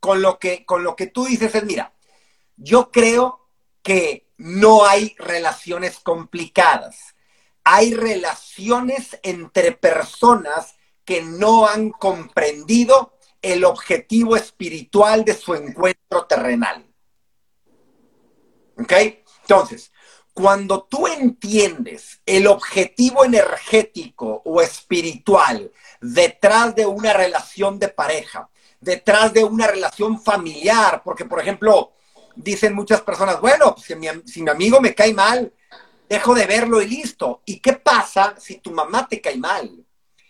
con 0.00 0.22
lo 0.22 0.38
que, 0.38 0.64
con 0.64 0.82
lo 0.82 0.96
que 0.96 1.08
tú 1.08 1.26
dices 1.26 1.54
es, 1.54 1.64
mira, 1.64 1.92
yo 2.56 2.90
creo 2.90 3.46
que 3.82 4.25
no 4.36 4.84
hay 4.84 5.14
relaciones 5.18 5.98
complicadas. 5.98 7.14
Hay 7.64 7.94
relaciones 7.94 9.18
entre 9.22 9.72
personas 9.72 10.76
que 11.04 11.22
no 11.22 11.66
han 11.66 11.90
comprendido 11.90 13.16
el 13.42 13.64
objetivo 13.64 14.36
espiritual 14.36 15.24
de 15.24 15.34
su 15.34 15.54
encuentro 15.54 16.26
terrenal. 16.26 16.86
¿Ok? 18.78 18.92
Entonces, 19.42 19.92
cuando 20.34 20.82
tú 20.84 21.06
entiendes 21.06 22.20
el 22.26 22.46
objetivo 22.46 23.24
energético 23.24 24.42
o 24.44 24.60
espiritual 24.60 25.72
detrás 26.00 26.74
de 26.74 26.84
una 26.84 27.12
relación 27.12 27.78
de 27.78 27.88
pareja, 27.88 28.50
detrás 28.80 29.32
de 29.32 29.44
una 29.44 29.66
relación 29.66 30.20
familiar, 30.20 31.02
porque 31.02 31.24
por 31.24 31.40
ejemplo, 31.40 31.92
dicen 32.36 32.74
muchas 32.74 33.00
personas, 33.00 33.40
bueno, 33.40 33.74
si, 33.82 33.94
mi, 33.94 34.06
si 34.24 34.42
mi 34.42 34.50
amigo 34.50 34.80
me 34.80 34.94
cae 34.94 35.12
mal, 35.12 35.52
dejo 36.08 36.34
de 36.34 36.46
verlo 36.46 36.80
y 36.80 36.88
listo. 36.88 37.42
¿Y 37.44 37.58
qué 37.58 37.72
pasa 37.72 38.34
si 38.38 38.56
tu 38.56 38.70
mamá 38.70 39.08
te 39.08 39.20
cae 39.20 39.36
mal? 39.36 39.84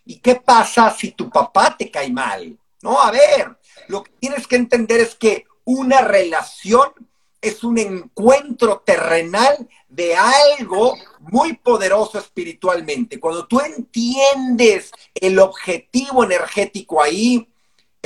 ¿Y 0.05 0.19
qué 0.21 0.37
pasa 0.37 0.95
si 0.97 1.13
tu 1.13 1.29
papá 1.29 1.77
te 1.77 1.91
cae 1.91 2.11
mal? 2.11 2.57
No, 2.83 3.01
a 3.01 3.11
ver, 3.11 3.59
lo 3.89 4.05
que 4.05 4.13
tienes 4.21 4.47
que 4.47 4.57
entender 4.57 5.01
es 5.01 5.15
que 5.15 5.47
una 5.65 6.01
relación 6.03 6.93
es 7.41 7.63
un 7.65 7.79
encuentro 7.79 8.83
terrenal 8.85 9.69
de 9.89 10.17
algo 10.17 10.97
muy 11.21 11.55
poderoso 11.55 12.19
espiritualmente. 12.19 13.21
Cuando 13.21 13.47
tú 13.47 13.61
entiendes 13.61 14.91
el 15.15 15.39
objetivo 15.39 16.25
energético 16.25 17.03
ahí, 17.03 17.49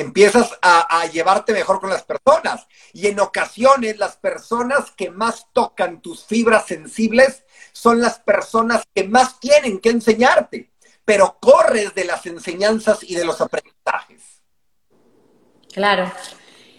empiezas 0.00 0.58
a, 0.62 1.06
llevarte 1.06 1.52
mejor 1.52 1.80
con 1.80 1.90
las 1.90 2.02
personas. 2.02 2.66
Y 2.92 3.06
en 3.06 3.20
ocasiones 3.20 3.98
las 3.98 4.16
personas 4.16 4.90
que 4.92 5.10
más 5.10 5.46
tocan 5.52 6.00
tus 6.00 6.24
fibras 6.24 6.66
sensibles 6.66 7.44
son 7.72 8.00
las 8.00 8.18
personas 8.18 8.82
que 8.94 9.04
más 9.04 9.38
tienen 9.40 9.78
que 9.78 9.90
enseñarte, 9.90 10.70
pero 11.04 11.38
corres 11.40 11.94
de 11.94 12.04
las 12.04 12.26
enseñanzas 12.26 13.02
y 13.02 13.14
de 13.14 13.24
los 13.24 13.40
aprendizajes. 13.40 14.42
Claro. 15.72 16.10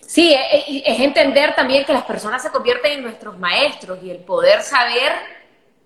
Sí, 0.05 0.33
e, 0.33 0.57
e, 0.57 0.83
es 0.85 0.99
entender 0.99 1.55
también 1.55 1.85
que 1.85 1.93
las 1.93 2.03
personas 2.03 2.41
se 2.41 2.49
convierten 2.49 2.93
en 2.93 3.03
nuestros 3.03 3.39
maestros 3.39 3.99
y 4.03 4.11
el 4.11 4.19
poder 4.19 4.61
saber 4.61 5.13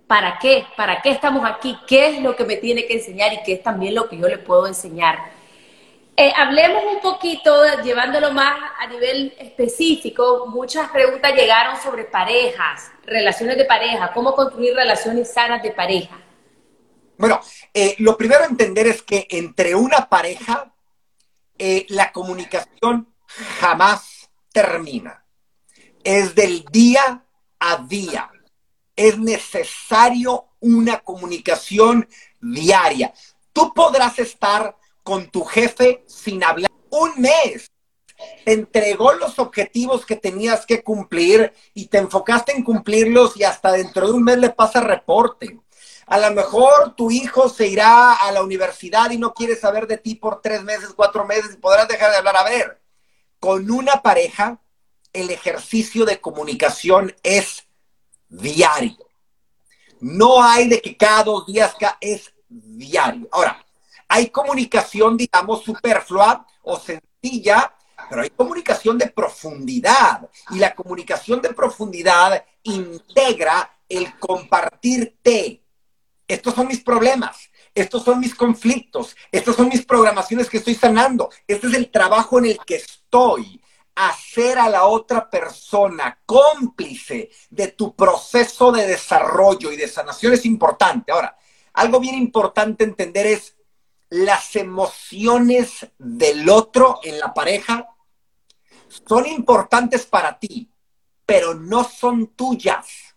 para 0.08 0.40
qué, 0.40 0.66
para 0.76 1.02
qué 1.02 1.12
estamos 1.12 1.48
aquí, 1.48 1.78
qué 1.88 2.08
es 2.08 2.22
lo 2.22 2.36
que 2.36 2.44
me 2.44 2.56
tiene 2.58 2.86
que 2.86 2.94
enseñar 2.94 3.34
y 3.34 3.44
qué 3.44 3.54
es 3.54 3.64
también 3.64 3.96
lo 3.96 4.10
que 4.10 4.18
yo 4.18 4.28
le 4.28 4.38
puedo 4.38 4.68
enseñar. 4.68 5.35
Eh, 6.18 6.32
hablemos 6.34 6.82
un 6.94 7.02
poquito, 7.02 7.52
llevándolo 7.84 8.32
más 8.32 8.58
a 8.80 8.88
nivel 8.88 9.36
específico, 9.38 10.46
muchas 10.48 10.90
preguntas 10.90 11.36
llegaron 11.36 11.76
sobre 11.82 12.06
parejas, 12.06 12.90
relaciones 13.04 13.58
de 13.58 13.66
pareja, 13.66 14.14
cómo 14.14 14.34
construir 14.34 14.74
relaciones 14.74 15.34
sanas 15.34 15.62
de 15.62 15.72
pareja. 15.72 16.18
Bueno, 17.18 17.42
eh, 17.74 17.96
lo 18.00 18.16
primero 18.16 18.44
a 18.44 18.48
entender 18.48 18.88
es 18.88 19.02
que 19.02 19.28
entre 19.30 19.76
una 19.76 20.08
pareja, 20.08 20.74
eh, 21.58 21.86
la 21.90 22.14
comunicación 22.14 23.14
jamás 23.60 24.30
termina. 24.54 25.26
Es 26.02 26.34
del 26.34 26.64
día 26.72 27.26
a 27.60 27.78
día. 27.78 28.32
Es 28.96 29.18
necesario 29.18 30.48
una 30.62 31.00
comunicación 31.00 32.08
diaria. 32.40 33.14
Tú 33.52 33.74
podrás 33.74 34.18
estar 34.20 34.78
con 35.06 35.30
tu 35.30 35.46
jefe 35.46 36.04
sin 36.08 36.44
hablar 36.44 36.72
un 36.90 37.22
mes. 37.22 37.70
Te 38.44 38.54
entregó 38.54 39.14
los 39.14 39.38
objetivos 39.38 40.04
que 40.04 40.16
tenías 40.16 40.66
que 40.66 40.84
cumplir 40.84 41.54
y 41.76 41.88
te 41.88 42.00
enfocaste 42.00 42.54
en 42.54 42.64
cumplirlos 42.64 43.38
y 43.38 43.44
hasta 43.44 43.72
dentro 43.72 44.08
de 44.08 44.14
un 44.14 44.24
mes 44.24 44.40
le 44.40 44.50
pasa 44.50 44.82
reporte. 44.82 45.60
A 46.08 46.18
lo 46.18 46.32
mejor 46.32 46.96
tu 46.96 47.12
hijo 47.12 47.50
se 47.50 47.68
irá 47.68 48.14
a 48.14 48.32
la 48.32 48.42
universidad 48.42 49.12
y 49.12 49.20
no 49.20 49.34
quiere 49.34 49.56
saber 49.56 49.86
de 49.86 50.00
ti 50.00 50.16
por 50.16 50.42
tres 50.42 50.64
meses, 50.64 50.94
cuatro 50.96 51.24
meses 51.24 51.54
y 51.54 51.58
podrás 51.58 51.88
dejar 51.88 52.10
de 52.10 52.18
hablar. 52.18 52.38
A 52.38 52.44
ver, 52.44 52.82
con 53.40 53.70
una 53.70 54.02
pareja, 54.02 54.60
el 55.14 55.30
ejercicio 55.30 56.04
de 56.06 56.20
comunicación 56.20 57.16
es 57.22 57.68
diario. 58.28 58.98
No 60.00 60.42
hay 60.44 60.68
de 60.68 60.82
que 60.82 60.98
cada 60.98 61.26
dos 61.26 61.46
días 61.46 61.76
es 62.02 62.34
diario. 62.48 63.28
Ahora, 63.32 63.65
hay 64.08 64.30
comunicación, 64.30 65.18
digamos, 65.18 65.64
superflua 65.64 66.46
o 66.64 66.80
sencilla, 66.80 67.74
pero 68.10 68.22
hay 68.22 68.30
comunicación 68.30 68.98
de 68.98 69.08
profundidad. 69.08 70.30
Y 70.52 70.60
la 70.60 70.74
comunicación 70.76 71.42
de 71.42 71.54
profundidad 71.54 72.46
integra 72.64 73.78
el 73.88 74.18
compartirte. 74.20 75.64
Estos 76.28 76.56
son 76.56 76.68
mis 76.68 76.82
problemas. 76.82 77.50
Estos 77.76 78.04
son 78.06 78.22
mis 78.22 78.34
conflictos, 78.34 79.18
estas 79.30 79.58
son 79.58 79.68
mis 79.68 79.86
programaciones 79.86 80.50
que 80.50 80.60
estoy 80.60 80.76
sanando, 80.76 81.30
este 81.46 81.68
es 81.68 81.74
el 81.74 81.92
trabajo 81.92 82.40
en 82.40 82.46
el 82.46 82.58
que 82.66 82.78
estoy. 82.78 83.62
Hacer 83.94 84.58
a 84.60 84.70
la 84.70 84.86
otra 84.86 85.30
persona 85.30 86.20
cómplice 86.26 87.30
de 87.50 87.70
tu 87.70 87.94
proceso 87.96 88.72
de 88.72 88.88
desarrollo 88.88 89.72
y 89.72 89.78
de 89.78 89.90
sanación 89.90 90.34
es 90.34 90.46
importante. 90.46 91.12
Ahora, 91.12 91.38
algo 91.74 92.00
bien 92.00 92.16
importante 92.16 92.86
entender 92.86 93.28
es 93.28 93.56
las 94.10 94.56
emociones 94.56 95.88
del 95.98 96.50
otro 96.50 97.00
en 97.04 97.20
la 97.20 97.34
pareja 97.34 97.88
son 99.08 99.26
importantes 99.26 100.06
para 100.06 100.40
ti, 100.40 100.72
pero 101.26 101.54
no 101.54 101.84
son 101.84 102.28
tuyas 102.28 103.16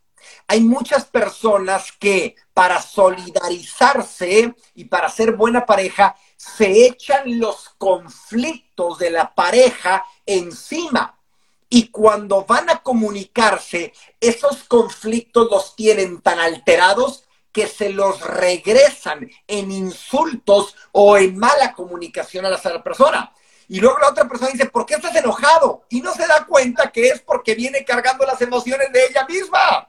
hay 0.50 0.60
muchas 0.62 1.04
personas 1.04 1.92
que 1.92 2.34
para 2.54 2.80
solidarizarse 2.80 4.54
y 4.74 4.84
para 4.86 5.10
ser 5.10 5.36
buena 5.36 5.66
pareja, 5.66 6.16
se 6.36 6.86
echan 6.86 7.38
los 7.38 7.68
conflictos 7.76 8.98
de 8.98 9.10
la 9.10 9.34
pareja 9.34 10.04
encima. 10.24 11.20
Y 11.68 11.90
cuando 11.90 12.46
van 12.46 12.70
a 12.70 12.82
comunicarse, 12.82 13.92
esos 14.20 14.64
conflictos 14.64 15.48
los 15.50 15.76
tienen 15.76 16.22
tan 16.22 16.38
alterados 16.38 17.24
que 17.58 17.66
se 17.66 17.90
los 17.90 18.20
regresan 18.20 19.28
en 19.48 19.72
insultos 19.72 20.76
o 20.92 21.16
en 21.16 21.36
mala 21.36 21.72
comunicación 21.72 22.46
a 22.46 22.50
la 22.50 22.56
otra 22.56 22.82
persona. 22.82 23.32
Y 23.66 23.80
luego 23.80 23.98
la 23.98 24.10
otra 24.10 24.28
persona 24.28 24.52
dice, 24.52 24.66
¿por 24.66 24.86
qué 24.86 24.94
estás 24.94 25.16
enojado? 25.16 25.84
Y 25.88 26.00
no 26.00 26.14
se 26.14 26.26
da 26.26 26.46
cuenta 26.46 26.92
que 26.92 27.08
es 27.08 27.20
porque 27.20 27.56
viene 27.56 27.84
cargando 27.84 28.24
las 28.24 28.40
emociones 28.40 28.92
de 28.92 29.06
ella 29.06 29.26
misma 29.26 29.88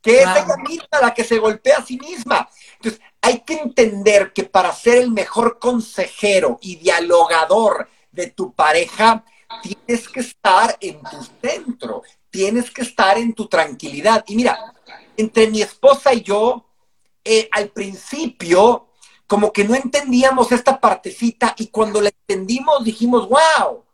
que 0.00 0.22
es 0.22 0.28
ella 0.28 0.56
misma 0.56 1.00
la 1.02 1.12
que 1.12 1.24
se 1.24 1.38
golpea 1.38 1.78
a 1.78 1.84
sí 1.84 1.98
misma. 1.98 2.48
Entonces, 2.76 3.00
hay 3.20 3.40
que 3.40 3.54
entender 3.54 4.32
que 4.32 4.44
para 4.44 4.72
ser 4.72 4.98
el 4.98 5.10
mejor 5.10 5.58
consejero 5.58 6.58
y 6.62 6.76
dialogador 6.76 7.88
de 8.12 8.28
tu 8.28 8.52
pareja, 8.52 9.24
tienes 9.60 10.08
que 10.08 10.20
estar 10.20 10.76
en 10.80 11.02
tu 11.02 11.26
centro, 11.42 12.02
tienes 12.30 12.70
que 12.70 12.82
estar 12.82 13.18
en 13.18 13.34
tu 13.34 13.48
tranquilidad. 13.48 14.24
Y 14.28 14.36
mira, 14.36 14.72
entre 15.16 15.48
mi 15.48 15.62
esposa 15.62 16.14
y 16.14 16.22
yo, 16.22 16.67
eh, 17.30 17.46
al 17.52 17.68
principio, 17.68 18.88
como 19.26 19.52
que 19.52 19.64
no 19.64 19.74
entendíamos 19.74 20.50
esta 20.50 20.80
partecita 20.80 21.54
y 21.58 21.66
cuando 21.66 22.00
la 22.00 22.08
entendimos 22.08 22.82
dijimos, 22.82 23.28
wow, 23.28 23.84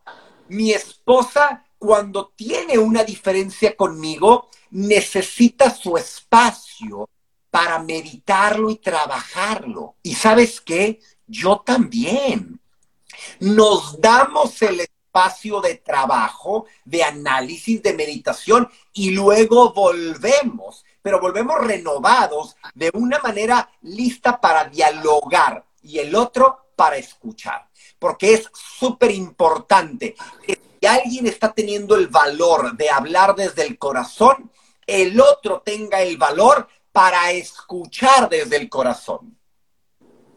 mi 0.49 0.71
esposa 0.71 1.65
cuando 1.77 2.33
tiene 2.37 2.79
una 2.79 3.03
diferencia 3.03 3.77
conmigo, 3.77 4.49
necesita 4.71 5.69
su 5.75 5.97
espacio 5.97 7.11
para 7.51 7.81
meditarlo 7.81 8.71
y 8.71 8.77
trabajarlo. 8.77 9.97
Y 10.01 10.15
sabes 10.15 10.61
qué, 10.61 11.01
yo 11.27 11.63
también. 11.67 12.61
Nos 13.41 14.01
damos 14.01 14.63
el 14.63 14.79
espacio 14.81 15.61
de 15.61 15.75
trabajo, 15.75 16.67
de 16.85 17.03
análisis, 17.03 17.83
de 17.83 17.95
meditación 17.95 18.69
y 18.93 19.11
luego 19.11 19.73
volvemos, 19.73 20.85
pero 21.05 21.21
volvemos 21.21 21.61
renovados 21.61 22.57
de 22.75 22.91
una 22.95 23.19
manera 23.19 23.69
lista 23.83 24.41
para 24.41 24.65
dialogar 24.65 25.63
y 25.83 25.99
el 25.99 26.15
otro 26.15 26.69
para 26.75 26.97
escuchar, 26.97 27.69
porque 27.99 28.33
es 28.33 28.51
súper 28.55 29.11
importante 29.11 30.15
que 30.47 30.59
si 30.81 30.87
alguien 30.87 31.27
está 31.27 31.53
teniendo 31.53 31.95
el 31.95 32.09
valor 32.09 32.75
de 32.75 32.89
hablar 32.89 33.35
desde 33.35 33.67
el 33.67 33.77
corazón, 33.77 34.51
el 34.87 35.21
otro 35.21 35.61
tenga 35.61 36.01
el 36.01 36.17
valor 36.17 36.67
para 36.91 37.31
escuchar 37.33 38.31
desde 38.31 38.57
el 38.57 38.71
corazón. 38.71 39.37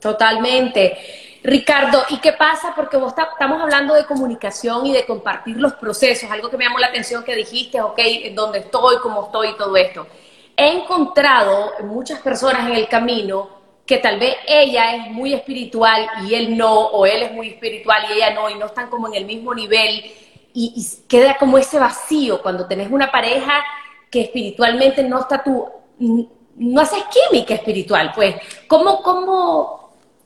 Totalmente. 0.02 1.40
Ricardo, 1.44 2.04
¿y 2.10 2.18
qué 2.18 2.34
pasa? 2.34 2.74
Porque 2.76 2.98
vos 2.98 3.14
estamos 3.18 3.62
hablando 3.62 3.94
de 3.94 4.06
comunicación 4.06 4.86
y 4.86 4.92
de 4.92 5.06
compartir 5.06 5.56
los 5.56 5.76
procesos, 5.76 6.30
algo 6.30 6.50
que 6.50 6.58
me 6.58 6.66
llamó 6.66 6.78
la 6.78 6.88
atención 6.88 7.24
que 7.24 7.36
dijiste, 7.36 7.80
ok, 7.80 8.00
en 8.00 8.36
dónde 8.36 8.60
estoy, 8.60 8.98
cómo 8.98 9.28
estoy 9.28 9.52
y 9.52 9.56
todo 9.56 9.78
esto. 9.78 10.06
He 10.58 10.82
encontrado 10.82 11.72
muchas 11.84 12.20
personas 12.20 12.68
en 12.68 12.76
el 12.76 12.88
camino 12.88 13.50
que 13.86 13.98
tal 14.00 14.20
vez 14.20 14.36
ella 14.46 14.96
es 14.96 15.12
muy 15.12 15.34
espiritual 15.34 16.06
y 16.28 16.34
él 16.34 16.58
no, 16.58 16.88
o 16.88 17.06
él 17.06 17.24
es 17.24 17.32
muy 17.32 17.50
espiritual 17.50 18.04
y 18.10 18.14
ella 18.16 18.34
no, 18.34 18.50
y 18.50 18.56
no 18.56 18.66
están 18.66 18.90
como 18.90 19.08
en 19.08 19.14
el 19.14 19.26
mismo 19.26 19.56
nivel, 19.56 20.04
y, 20.54 20.74
y 20.76 21.08
queda 21.08 21.38
como 21.38 21.58
ese 21.58 21.80
vacío 21.80 22.42
cuando 22.42 22.68
tenés 22.68 22.92
una 22.92 23.12
pareja 23.12 23.64
que 24.10 24.22
espiritualmente 24.22 25.04
no 25.04 25.20
está 25.20 25.44
tú, 25.44 25.68
no 26.00 26.82
haces 26.82 27.04
química 27.06 27.54
espiritual, 27.54 28.12
pues. 28.16 28.36
¿Cómo, 28.68 29.02
cómo, 29.02 29.77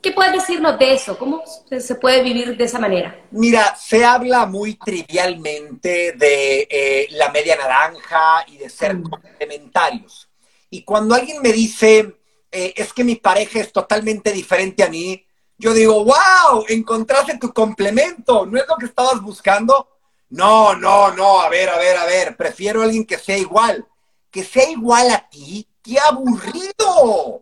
qué 0.01 0.11
puedes 0.11 0.33
decirnos 0.33 0.77
de 0.79 0.93
eso? 0.93 1.17
¿Cómo 1.17 1.43
se 1.45 1.95
puede 1.95 2.23
vivir 2.23 2.57
de 2.57 2.63
esa 2.63 2.79
manera? 2.79 3.23
Mira, 3.31 3.75
se 3.75 4.03
habla 4.03 4.45
muy 4.45 4.75
trivialmente 4.75 6.13
de 6.13 6.67
eh, 6.69 7.07
la 7.11 7.31
media 7.31 7.55
naranja 7.55 8.45
y 8.47 8.57
de 8.57 8.69
ser 8.69 8.95
mm. 8.95 9.09
complementarios. 9.09 10.29
Y 10.69 10.83
cuando 10.83 11.15
alguien 11.15 11.41
me 11.41 11.51
dice, 11.51 12.15
eh, 12.51 12.73
es 12.75 12.93
que 12.93 13.03
mi 13.03 13.15
pareja 13.15 13.59
es 13.59 13.71
totalmente 13.71 14.31
diferente 14.31 14.83
a 14.83 14.89
mí, 14.89 15.25
yo 15.57 15.73
digo, 15.73 16.03
wow, 16.03 16.65
encontraste 16.69 17.37
tu 17.37 17.53
complemento, 17.53 18.47
¿no 18.47 18.57
es 18.57 18.65
lo 18.67 18.77
que 18.77 18.87
estabas 18.87 19.21
buscando? 19.21 19.87
No, 20.31 20.75
no, 20.75 21.11
no, 21.11 21.41
a 21.41 21.49
ver, 21.49 21.69
a 21.69 21.77
ver, 21.77 21.97
a 21.97 22.05
ver, 22.05 22.35
prefiero 22.35 22.81
a 22.81 22.85
alguien 22.85 23.05
que 23.05 23.19
sea 23.19 23.37
igual. 23.37 23.85
Que 24.31 24.43
sea 24.43 24.67
igual 24.71 25.11
a 25.11 25.29
ti, 25.29 25.67
qué 25.83 25.99
aburrido. 25.99 27.40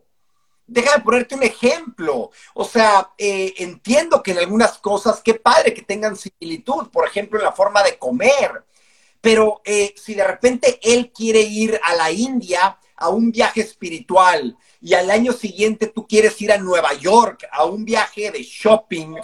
Déjame 0.72 1.02
ponerte 1.02 1.34
un 1.34 1.42
ejemplo. 1.42 2.30
O 2.54 2.64
sea, 2.64 3.10
eh, 3.18 3.54
entiendo 3.58 4.22
que 4.22 4.30
en 4.30 4.38
algunas 4.38 4.78
cosas, 4.78 5.20
qué 5.20 5.34
padre 5.34 5.74
que 5.74 5.82
tengan 5.82 6.16
similitud, 6.16 6.90
por 6.90 7.08
ejemplo, 7.08 7.40
en 7.40 7.44
la 7.44 7.50
forma 7.50 7.82
de 7.82 7.98
comer. 7.98 8.64
Pero 9.20 9.62
eh, 9.64 9.92
si 9.96 10.14
de 10.14 10.24
repente 10.24 10.78
él 10.80 11.10
quiere 11.12 11.40
ir 11.40 11.80
a 11.82 11.94
la 11.96 12.12
India 12.12 12.78
a 12.94 13.08
un 13.08 13.32
viaje 13.32 13.62
espiritual 13.62 14.56
y 14.80 14.94
al 14.94 15.10
año 15.10 15.32
siguiente 15.32 15.88
tú 15.88 16.06
quieres 16.06 16.40
ir 16.40 16.52
a 16.52 16.58
Nueva 16.58 16.94
York 16.94 17.48
a 17.50 17.64
un 17.64 17.84
viaje 17.84 18.30
de 18.30 18.44
shopping, 18.44 19.16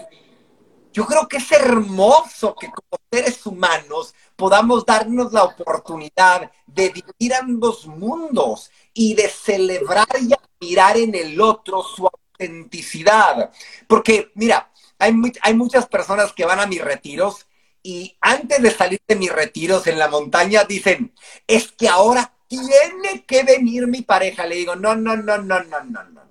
yo 0.92 1.06
creo 1.06 1.28
que 1.28 1.36
es 1.36 1.52
hermoso 1.52 2.56
que 2.56 2.68
como 2.68 3.00
seres 3.12 3.46
humanos 3.46 4.14
podamos 4.34 4.84
darnos 4.84 5.32
la 5.32 5.44
oportunidad 5.44 6.50
de 6.66 6.88
vivir 6.88 7.34
ambos 7.34 7.86
mundos 7.86 8.70
y 8.92 9.14
de 9.14 9.28
celebrar 9.28 10.08
y 10.20 10.32
admirar 10.66 10.96
en 10.96 11.14
el 11.14 11.40
otro 11.40 11.82
su 11.82 12.06
autenticidad. 12.06 13.50
Porque, 13.86 14.32
mira, 14.34 14.70
hay, 14.98 15.14
hay 15.42 15.54
muchas 15.54 15.86
personas 15.86 16.32
que 16.32 16.44
van 16.44 16.60
a 16.60 16.66
mis 16.66 16.82
retiros 16.82 17.46
y 17.82 18.16
antes 18.20 18.60
de 18.62 18.70
salir 18.70 19.00
de 19.06 19.16
mis 19.16 19.32
retiros 19.32 19.86
en 19.86 19.98
la 19.98 20.08
montaña 20.08 20.64
dicen, 20.64 21.14
es 21.46 21.70
que 21.70 21.88
ahora 21.88 22.32
tiene 22.48 23.24
que 23.26 23.44
venir 23.44 23.86
mi 23.86 24.02
pareja. 24.02 24.46
Le 24.46 24.56
digo, 24.56 24.74
no, 24.74 24.96
no, 24.96 25.16
no, 25.16 25.38
no, 25.38 25.62
no, 25.62 25.84
no, 25.84 26.04
no 26.04 26.26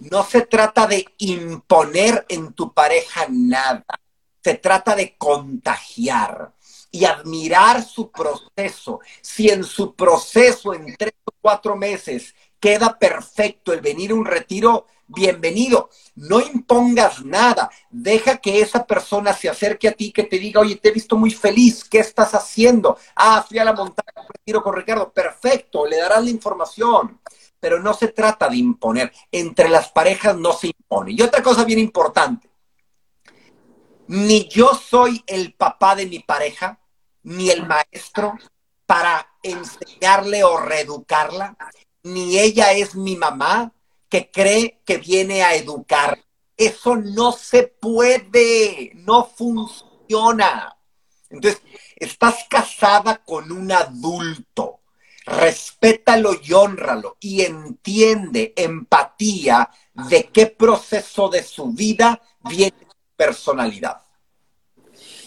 no 0.00 0.24
se 0.24 0.42
trata 0.42 0.86
de 0.86 1.04
imponer 1.18 2.24
en 2.28 2.52
tu 2.54 2.72
pareja 2.72 3.26
nada, 3.28 3.84
se 4.42 4.54
trata 4.54 4.96
de 4.96 5.16
contagiar 5.16 6.54
y 6.90 7.04
admirar 7.04 7.84
su 7.84 8.10
proceso. 8.10 9.00
Si 9.20 9.48
en 9.50 9.62
su 9.62 9.94
proceso, 9.94 10.72
en 10.72 10.96
tres 10.96 11.12
o 11.24 11.32
cuatro 11.40 11.76
meses, 11.76 12.34
queda 12.60 12.98
perfecto 12.98 13.72
el 13.72 13.80
venir 13.80 14.12
a 14.12 14.14
un 14.14 14.24
retiro, 14.24 14.86
bienvenido. 15.06 15.90
No 16.14 16.40
impongas 16.40 17.24
nada. 17.24 17.70
Deja 17.90 18.36
que 18.36 18.60
esa 18.60 18.86
persona 18.86 19.32
se 19.32 19.48
acerque 19.48 19.88
a 19.88 19.92
ti, 19.92 20.12
que 20.12 20.24
te 20.24 20.38
diga, 20.38 20.60
oye, 20.60 20.76
te 20.76 20.90
he 20.90 20.92
visto 20.92 21.16
muy 21.16 21.30
feliz, 21.30 21.84
¿qué 21.84 21.98
estás 21.98 22.34
haciendo? 22.34 22.98
Ah, 23.16 23.44
fui 23.48 23.58
a 23.58 23.64
la 23.64 23.72
montaña, 23.72 24.28
retiro 24.28 24.62
con 24.62 24.76
Ricardo. 24.76 25.10
Perfecto, 25.12 25.86
le 25.86 25.96
darás 25.96 26.22
la 26.22 26.30
información 26.30 27.20
pero 27.60 27.78
no 27.78 27.92
se 27.92 28.08
trata 28.08 28.48
de 28.48 28.56
imponer. 28.56 29.12
Entre 29.30 29.68
las 29.68 29.90
parejas 29.90 30.34
no 30.36 30.54
se 30.54 30.68
impone. 30.68 31.12
Y 31.12 31.20
otra 31.20 31.42
cosa 31.42 31.64
bien 31.64 31.78
importante, 31.78 32.50
ni 34.08 34.48
yo 34.48 34.74
soy 34.74 35.22
el 35.26 35.54
papá 35.54 35.94
de 35.94 36.06
mi 36.06 36.18
pareja, 36.20 36.80
ni 37.22 37.50
el 37.50 37.66
maestro 37.66 38.32
para 38.86 39.24
enseñarle 39.42 40.42
o 40.42 40.56
reeducarla, 40.56 41.56
ni 42.02 42.38
ella 42.38 42.72
es 42.72 42.94
mi 42.94 43.16
mamá 43.16 43.72
que 44.08 44.30
cree 44.30 44.80
que 44.84 44.98
viene 44.98 45.42
a 45.42 45.54
educar. 45.54 46.18
Eso 46.56 46.96
no 46.96 47.32
se 47.32 47.64
puede, 47.64 48.92
no 48.94 49.24
funciona. 49.26 50.76
Entonces, 51.30 51.62
estás 51.96 52.44
casada 52.48 53.22
con 53.24 53.52
un 53.52 53.72
adulto 53.72 54.80
respétalo 55.30 56.32
y 56.42 56.52
honralo 56.52 57.16
y 57.20 57.42
entiende 57.42 58.52
empatía 58.56 59.70
de 60.08 60.24
qué 60.24 60.46
proceso 60.46 61.28
de 61.28 61.42
su 61.42 61.72
vida 61.72 62.20
viene 62.48 62.74
su 62.80 62.96
personalidad. 63.16 64.02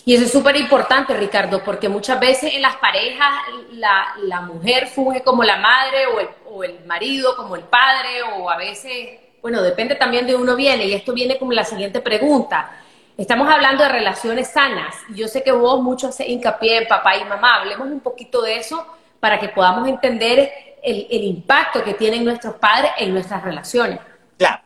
Y 0.05 0.15
eso 0.15 0.25
es 0.25 0.31
súper 0.31 0.57
importante, 0.57 1.13
Ricardo, 1.15 1.63
porque 1.63 1.87
muchas 1.87 2.19
veces 2.19 2.53
en 2.53 2.61
las 2.61 2.75
parejas 2.75 3.33
la, 3.71 4.41
mujer 4.41 4.87
funge 4.87 5.23
como 5.23 5.43
la 5.43 5.57
madre 5.57 6.07
o 6.07 6.19
el, 6.19 6.27
o 6.45 6.63
el, 6.63 6.83
marido 6.85 7.35
como 7.37 7.55
el 7.55 7.63
padre 7.63 8.21
o 8.21 8.49
a 8.49 8.57
veces, 8.57 9.19
bueno, 9.41 9.61
depende 9.61 9.95
también 9.95 10.27
de 10.27 10.35
uno 10.35 10.55
viene. 10.57 10.85
Y 10.87 10.93
esto 10.93 11.13
viene 11.13 11.39
como 11.39 11.53
la 11.53 11.63
siguiente 11.63 12.01
pregunta. 12.01 12.83
Estamos 13.15 13.47
hablando 13.47 13.83
de 13.83 13.89
relaciones 13.89 14.49
sanas. 14.49 14.95
Yo 15.15 15.27
sé 15.27 15.41
que 15.41 15.51
vos 15.53 15.81
mucho 15.81 16.09
haces 16.09 16.27
hincapié 16.27 16.79
en 16.79 16.87
papá 16.87 17.15
y 17.15 17.23
mamá. 17.23 17.61
Hablemos 17.61 17.87
un 17.87 18.01
poquito 18.01 18.41
de 18.41 18.57
eso 18.57 18.85
para 19.21 19.39
que 19.39 19.49
podamos 19.49 19.87
entender 19.87 20.51
el, 20.83 21.23
impacto 21.23 21.81
que 21.81 21.93
tienen 21.93 22.25
nuestros 22.25 22.55
padres 22.55 22.91
en 22.97 23.13
nuestras 23.13 23.41
relaciones. 23.41 23.99
Claro. 24.37 24.63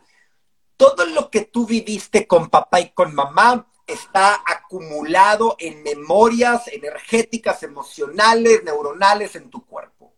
Todo 0.76 1.06
lo 1.06 1.30
que 1.30 1.42
tú 1.42 1.64
viviste 1.64 2.26
con 2.26 2.50
papá 2.50 2.80
y 2.80 2.90
con 2.90 3.14
mamá 3.14 3.66
está 3.88 4.42
acumulado 4.46 5.56
en 5.58 5.82
memorias 5.82 6.68
energéticas, 6.68 7.62
emocionales, 7.64 8.62
neuronales 8.62 9.34
en 9.34 9.50
tu 9.50 9.66
cuerpo. 9.66 10.14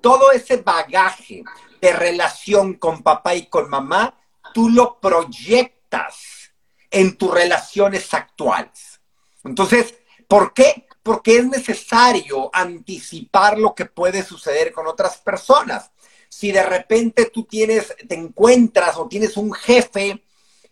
Todo 0.00 0.32
ese 0.32 0.56
bagaje 0.56 1.44
de 1.80 1.92
relación 1.92 2.74
con 2.74 3.02
papá 3.02 3.34
y 3.34 3.46
con 3.46 3.68
mamá, 3.68 4.18
tú 4.54 4.70
lo 4.70 4.98
proyectas 5.00 6.52
en 6.90 7.16
tus 7.18 7.30
relaciones 7.32 8.14
actuales. 8.14 9.00
Entonces, 9.44 9.94
¿por 10.28 10.54
qué? 10.54 10.86
porque 11.02 11.38
es 11.38 11.46
necesario 11.46 12.50
anticipar 12.52 13.58
lo 13.58 13.74
que 13.74 13.86
puede 13.86 14.22
suceder 14.22 14.72
con 14.72 14.86
otras 14.86 15.18
personas. 15.18 15.90
Si 16.28 16.52
de 16.52 16.62
repente 16.62 17.26
tú 17.26 17.44
tienes, 17.44 17.94
te 18.08 18.14
encuentras 18.14 18.96
o 18.96 19.08
tienes 19.08 19.36
un 19.36 19.52
jefe 19.52 20.22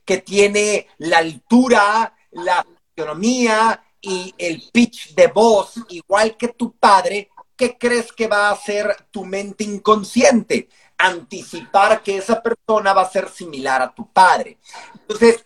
que 0.05 0.19
tiene 0.19 0.87
la 0.99 1.19
altura, 1.19 2.15
la 2.33 2.67
economía 2.95 3.83
y 4.01 4.35
el 4.39 4.63
pitch 4.73 5.15
de 5.15 5.27
voz 5.29 5.75
igual 5.89 6.37
que 6.37 6.49
tu 6.49 6.73
padre, 6.73 7.31
¿qué 7.57 7.77
crees 7.77 8.13
que 8.13 8.27
va 8.27 8.49
a 8.49 8.53
hacer 8.53 9.07
tu 9.11 9.25
mente 9.25 9.65
inconsciente? 9.65 10.69
Anticipar 10.97 12.03
que 12.03 12.17
esa 12.17 12.43
persona 12.43 12.93
va 12.93 13.03
a 13.03 13.11
ser 13.11 13.29
similar 13.29 13.83
a 13.83 13.95
tu 13.95 14.11
padre. 14.13 14.59
Entonces, 14.95 15.45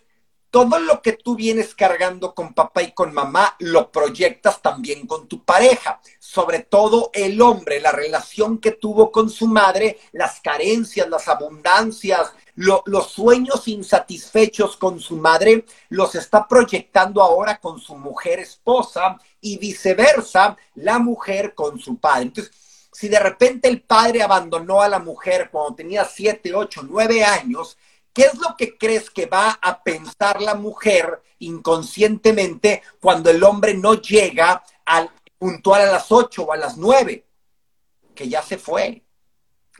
todo 0.54 0.78
lo 0.78 1.02
que 1.02 1.14
tú 1.14 1.34
vienes 1.34 1.74
cargando 1.74 2.32
con 2.32 2.54
papá 2.54 2.84
y 2.84 2.92
con 2.92 3.12
mamá 3.12 3.56
lo 3.58 3.90
proyectas 3.90 4.62
también 4.62 5.04
con 5.04 5.26
tu 5.26 5.44
pareja. 5.44 6.00
Sobre 6.20 6.60
todo 6.60 7.10
el 7.12 7.42
hombre, 7.42 7.80
la 7.80 7.90
relación 7.90 8.58
que 8.58 8.70
tuvo 8.70 9.10
con 9.10 9.30
su 9.30 9.48
madre, 9.48 9.98
las 10.12 10.40
carencias, 10.40 11.08
las 11.08 11.26
abundancias, 11.26 12.32
los 12.56 13.10
sueños 13.10 13.66
insatisfechos 13.68 14.76
con 14.76 15.00
su 15.00 15.16
madre, 15.16 15.64
los 15.88 16.14
está 16.14 16.46
proyectando 16.46 17.22
ahora 17.22 17.58
con 17.58 17.80
su 17.80 17.96
mujer 17.96 18.38
esposa 18.38 19.18
y 19.40 19.58
viceversa, 19.58 20.56
la 20.76 20.98
mujer 20.98 21.54
con 21.54 21.78
su 21.78 21.96
padre. 21.96 22.22
Entonces, 22.24 22.52
si 22.92 23.08
de 23.08 23.18
repente 23.18 23.68
el 23.68 23.82
padre 23.82 24.22
abandonó 24.22 24.80
a 24.80 24.88
la 24.88 25.00
mujer 25.00 25.48
cuando 25.50 25.74
tenía 25.74 26.04
siete, 26.04 26.54
ocho, 26.54 26.82
nueve 26.84 27.24
años, 27.24 27.76
¿Qué 28.14 28.22
es 28.22 28.38
lo 28.38 28.56
que 28.56 28.78
crees 28.78 29.10
que 29.10 29.26
va 29.26 29.58
a 29.60 29.82
pensar 29.82 30.40
la 30.40 30.54
mujer 30.54 31.20
inconscientemente 31.40 32.80
cuando 33.00 33.28
el 33.28 33.42
hombre 33.42 33.74
no 33.74 33.94
llega 33.94 34.62
al 34.86 35.10
puntual 35.36 35.82
a 35.82 35.92
las 35.92 36.12
8 36.12 36.44
o 36.44 36.52
a 36.52 36.56
las 36.56 36.76
9? 36.76 37.26
Que 38.14 38.28
ya 38.28 38.40
se 38.40 38.56
fue, 38.56 39.03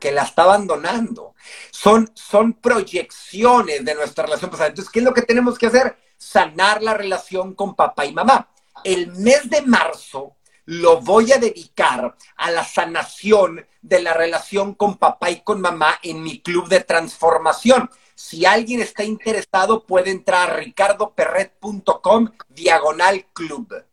que 0.04 0.12
la 0.12 0.24
está 0.24 0.42
abandonando. 0.42 1.34
Son, 1.70 2.10
son 2.12 2.52
proyecciones 2.52 3.82
de 3.82 3.94
nuestra 3.94 4.26
relación 4.26 4.50
pasada. 4.50 4.68
Entonces, 4.68 4.92
¿qué 4.92 4.98
es 4.98 5.04
lo 5.06 5.14
que 5.14 5.22
tenemos 5.22 5.58
que 5.58 5.68
hacer? 5.68 5.96
Sanar 6.18 6.82
la 6.82 6.92
relación 6.92 7.54
con 7.54 7.74
papá 7.74 8.04
y 8.04 8.12
mamá. 8.12 8.50
el 8.84 9.12
mes 9.12 9.48
de 9.48 9.62
marzo 9.62 10.36
lo 10.66 11.00
voy 11.00 11.32
a 11.32 11.38
dedicar 11.38 12.14
a 12.36 12.50
la 12.50 12.64
sanación 12.64 13.66
de 13.80 14.02
la 14.02 14.12
relación 14.12 14.74
con 14.74 14.98
papá 14.98 15.30
y 15.30 15.40
con 15.40 15.62
mamá 15.62 15.98
en 16.02 16.22
mi 16.22 16.42
club 16.42 16.68
de 16.68 16.80
transformación. 16.80 17.88
Si 18.14 18.44
alguien 18.44 18.82
está 18.82 19.04
interesado, 19.04 19.86
puede 19.86 20.10
entrar 20.10 20.50
a 20.50 20.56
ricardoperret.com 20.56 22.28
diagonal 22.50 23.24
club. 23.32 23.86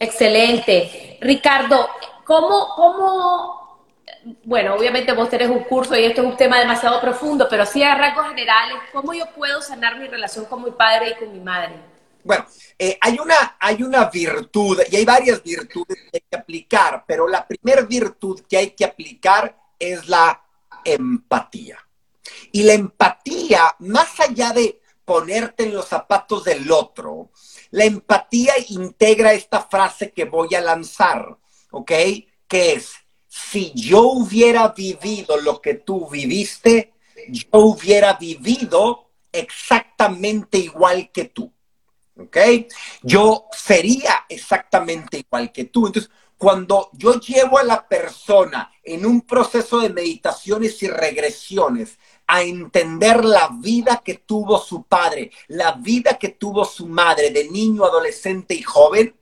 Excelente. 0.00 1.16
Ricardo, 1.20 1.88
¿cómo, 2.24 2.74
cómo, 2.74 3.67
bueno, 4.44 4.74
obviamente 4.74 5.12
vos 5.12 5.28
tenés 5.28 5.48
un 5.48 5.64
curso 5.64 5.96
y 5.96 6.04
esto 6.04 6.22
es 6.22 6.26
un 6.26 6.36
tema 6.36 6.58
demasiado 6.58 7.00
profundo, 7.00 7.46
pero 7.48 7.64
sí 7.64 7.82
a 7.82 7.94
rasgos 7.94 8.28
generales, 8.28 8.78
¿cómo 8.92 9.14
yo 9.14 9.24
puedo 9.34 9.62
sanar 9.62 9.98
mi 9.98 10.06
relación 10.06 10.44
con 10.46 10.62
mi 10.62 10.70
padre 10.70 11.10
y 11.10 11.14
con 11.14 11.32
mi 11.32 11.40
madre? 11.40 11.74
Bueno, 12.24 12.46
eh, 12.78 12.98
hay, 13.00 13.18
una, 13.18 13.56
hay 13.58 13.82
una 13.82 14.04
virtud, 14.10 14.80
y 14.90 14.96
hay 14.96 15.04
varias 15.04 15.42
virtudes 15.42 15.98
que 16.10 16.18
hay 16.18 16.24
que 16.30 16.36
aplicar, 16.36 17.04
pero 17.06 17.26
la 17.28 17.46
primera 17.46 17.82
virtud 17.82 18.42
que 18.48 18.58
hay 18.58 18.70
que 18.72 18.84
aplicar 18.84 19.56
es 19.78 20.08
la 20.08 20.42
empatía. 20.84 21.78
Y 22.52 22.64
la 22.64 22.74
empatía, 22.74 23.74
más 23.78 24.20
allá 24.20 24.52
de 24.52 24.80
ponerte 25.04 25.64
en 25.64 25.74
los 25.74 25.88
zapatos 25.88 26.44
del 26.44 26.70
otro, 26.70 27.30
la 27.70 27.84
empatía 27.84 28.54
integra 28.68 29.32
esta 29.32 29.62
frase 29.62 30.12
que 30.12 30.24
voy 30.24 30.54
a 30.54 30.60
lanzar, 30.60 31.36
¿ok? 31.70 31.92
Que 32.46 32.72
es, 32.74 32.92
si 33.28 33.72
yo 33.74 34.02
hubiera 34.02 34.68
vivido 34.68 35.36
lo 35.36 35.60
que 35.60 35.74
tú 35.74 36.08
viviste, 36.08 36.94
yo 37.28 37.46
hubiera 37.52 38.14
vivido 38.14 39.10
exactamente 39.30 40.58
igual 40.58 41.10
que 41.12 41.26
tú. 41.26 41.52
¿ok? 42.18 42.36
Yo 43.02 43.46
sería 43.52 44.26
exactamente 44.28 45.18
igual 45.18 45.52
que 45.52 45.64
tú. 45.64 45.86
Entonces, 45.86 46.10
cuando 46.36 46.88
yo 46.92 47.18
llevo 47.20 47.58
a 47.58 47.64
la 47.64 47.86
persona 47.86 48.70
en 48.82 49.04
un 49.04 49.22
proceso 49.22 49.80
de 49.80 49.90
meditaciones 49.90 50.82
y 50.82 50.88
regresiones 50.88 51.98
a 52.26 52.42
entender 52.42 53.24
la 53.24 53.48
vida 53.60 54.02
que 54.04 54.14
tuvo 54.14 54.58
su 54.58 54.84
padre, 54.84 55.32
la 55.48 55.72
vida 55.72 56.18
que 56.18 56.30
tuvo 56.30 56.64
su 56.64 56.86
madre 56.86 57.30
de 57.30 57.48
niño, 57.50 57.84
adolescente 57.84 58.54
y 58.54 58.62
joven, 58.62 59.14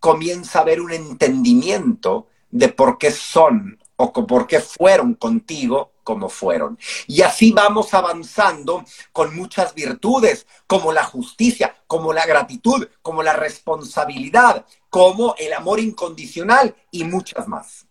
comienza 0.00 0.58
a 0.58 0.62
haber 0.62 0.80
un 0.80 0.92
entendimiento 0.92 2.28
de 2.50 2.68
por 2.68 2.98
qué 2.98 3.10
son 3.10 3.78
o 3.96 4.12
por 4.12 4.46
qué 4.46 4.60
fueron 4.60 5.14
contigo 5.14 5.92
como 6.06 6.28
fueron. 6.28 6.78
Y 7.08 7.22
así 7.22 7.50
vamos 7.52 7.92
avanzando 7.92 8.84
con 9.12 9.34
muchas 9.34 9.74
virtudes, 9.74 10.46
como 10.66 10.92
la 10.92 11.02
justicia, 11.02 11.74
como 11.88 12.12
la 12.12 12.24
gratitud, 12.24 12.88
como 13.02 13.22
la 13.24 13.32
responsabilidad, 13.32 14.64
como 14.88 15.34
el 15.36 15.52
amor 15.52 15.80
incondicional 15.80 16.74
y 16.92 17.02
muchas 17.04 17.48
más. 17.48 17.86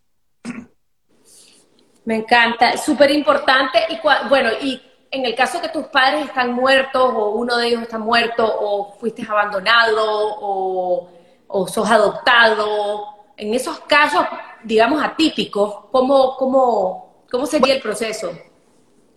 Me 2.06 2.16
encanta, 2.16 2.78
súper 2.78 3.10
importante. 3.10 3.80
Y 3.90 3.98
bueno, 4.28 4.50
y 4.62 4.80
en 5.10 5.26
el 5.26 5.34
caso 5.34 5.60
que 5.60 5.68
tus 5.68 5.86
padres 5.86 6.26
están 6.26 6.52
muertos 6.52 7.12
o 7.14 7.32
uno 7.32 7.56
de 7.58 7.68
ellos 7.68 7.82
está 7.82 7.98
muerto 7.98 8.46
o 8.46 8.96
fuiste 8.98 9.26
abandonado 9.28 10.04
o, 10.40 11.10
o 11.48 11.68
sos 11.68 11.90
adoptado, 11.90 13.15
en 13.36 13.54
esos 13.54 13.80
casos, 13.80 14.26
digamos, 14.64 15.02
atípicos, 15.02 15.86
¿cómo, 15.92 16.36
cómo, 16.36 17.24
cómo 17.30 17.46
sería 17.46 17.74
el 17.74 17.82
proceso? 17.82 18.32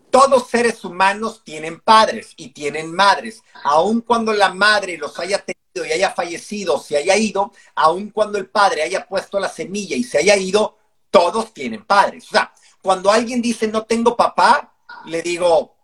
Todos 0.09 0.47
seres 0.47 0.83
humanos 0.83 1.43
tienen 1.43 1.79
padres 1.79 2.33
y 2.35 2.49
tienen 2.49 2.93
madres. 2.93 3.43
Aun 3.63 4.01
cuando 4.01 4.33
la 4.33 4.53
madre 4.53 4.97
los 4.97 5.17
haya 5.19 5.37
tenido 5.37 5.87
y 5.87 5.91
haya 5.91 6.11
fallecido, 6.11 6.79
se 6.79 6.97
haya 6.97 7.15
ido, 7.15 7.51
aun 7.75 8.09
cuando 8.09 8.37
el 8.37 8.49
padre 8.49 8.81
haya 8.81 9.05
puesto 9.07 9.39
la 9.39 9.49
semilla 9.49 9.95
y 9.95 10.03
se 10.03 10.17
haya 10.17 10.35
ido, 10.35 10.77
todos 11.11 11.53
tienen 11.53 11.85
padres. 11.85 12.25
O 12.25 12.31
sea, 12.31 12.51
cuando 12.81 13.11
alguien 13.11 13.41
dice 13.41 13.67
no 13.67 13.83
tengo 13.83 14.17
papá, 14.17 14.73
le 15.05 15.21
digo, 15.21 15.75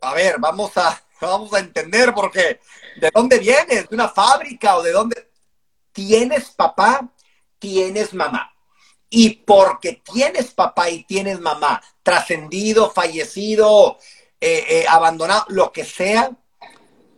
a 0.00 0.14
ver, 0.14 0.36
vamos 0.38 0.76
a, 0.76 1.00
vamos 1.20 1.52
a 1.52 1.58
entender 1.58 2.14
porque 2.14 2.60
¿de 2.96 3.10
dónde 3.14 3.38
vienes? 3.38 3.88
¿De 3.88 3.94
una 3.94 4.08
fábrica 4.08 4.78
o 4.78 4.82
de 4.82 4.92
dónde? 4.92 5.30
¿Tienes 5.92 6.50
papá? 6.50 7.08
Tienes 7.64 8.12
mamá. 8.12 8.54
Y 9.08 9.30
porque 9.30 10.02
tienes 10.12 10.52
papá 10.52 10.90
y 10.90 11.04
tienes 11.04 11.40
mamá, 11.40 11.82
trascendido, 12.02 12.90
fallecido, 12.90 13.98
eh, 14.38 14.64
eh, 14.68 14.84
abandonado, 14.86 15.46
lo 15.48 15.72
que 15.72 15.86
sea, 15.86 16.30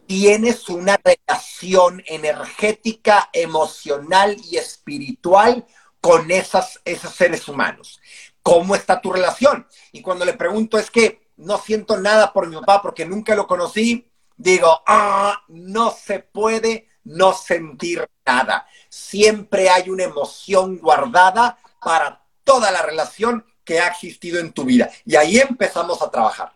tienes 0.06 0.68
una 0.68 1.00
relación 1.02 2.00
energética, 2.06 3.28
emocional 3.32 4.36
y 4.48 4.56
espiritual 4.56 5.66
con 6.00 6.30
esas, 6.30 6.80
esos 6.84 7.12
seres 7.12 7.48
humanos. 7.48 8.00
¿Cómo 8.40 8.76
está 8.76 9.00
tu 9.00 9.12
relación? 9.12 9.66
Y 9.90 10.00
cuando 10.00 10.24
le 10.24 10.34
pregunto 10.34 10.78
es 10.78 10.92
que 10.92 11.32
no 11.38 11.58
siento 11.58 11.96
nada 11.96 12.32
por 12.32 12.46
mi 12.46 12.54
papá 12.54 12.82
porque 12.82 13.04
nunca 13.04 13.34
lo 13.34 13.48
conocí, 13.48 14.08
digo, 14.36 14.80
ah, 14.86 15.42
no 15.48 15.90
se 15.90 16.20
puede 16.20 16.86
no 17.06 17.32
sentir 17.32 18.06
nada. 18.26 18.66
Siempre 18.88 19.68
hay 19.68 19.88
una 19.90 20.04
emoción 20.04 20.78
guardada 20.78 21.58
para 21.80 22.20
toda 22.44 22.70
la 22.70 22.82
relación 22.82 23.44
que 23.64 23.80
ha 23.80 23.88
existido 23.88 24.38
en 24.38 24.52
tu 24.52 24.64
vida. 24.64 24.90
Y 25.04 25.16
ahí 25.16 25.38
empezamos 25.38 26.00
a 26.02 26.10
trabajar. 26.10 26.52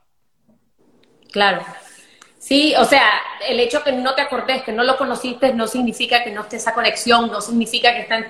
Claro. 1.33 1.65
Sí, 2.39 2.75
o 2.77 2.85
sea, 2.85 3.07
el 3.47 3.61
hecho 3.61 3.85
que 3.85 3.93
no 3.93 4.15
te 4.15 4.23
acordes, 4.23 4.63
que 4.63 4.73
no 4.73 4.83
lo 4.83 4.97
conociste, 4.97 5.53
no 5.53 5.67
significa 5.67 6.25
que 6.25 6.31
no 6.31 6.43
esté 6.43 6.57
esa 6.57 6.73
conexión, 6.73 7.31
no 7.31 7.41
significa 7.41 7.93
que 7.93 8.01
está 8.01 8.27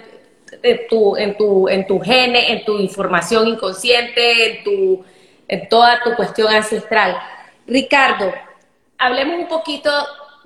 en, 0.62 0.86
tu, 0.88 1.16
en, 1.16 1.36
tu, 1.36 1.68
en 1.68 1.86
tu 1.86 2.00
gene, 2.00 2.52
en 2.52 2.64
tu 2.64 2.78
información 2.78 3.46
inconsciente, 3.46 4.58
en, 4.58 4.64
tu, 4.64 5.04
en 5.46 5.68
toda 5.68 6.02
tu 6.02 6.14
cuestión 6.16 6.52
ancestral. 6.52 7.16
Ricardo, 7.66 8.32
hablemos 8.98 9.36
un 9.36 9.48
poquito 9.48 9.90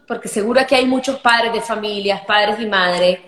porque 0.07 0.29
seguro 0.29 0.61
que 0.67 0.77
hay 0.77 0.87
muchos 0.87 1.19
padres 1.21 1.53
de 1.53 1.61
familias, 1.61 2.23
padres 2.23 2.61
y 2.61 2.67
madres, 2.67 3.19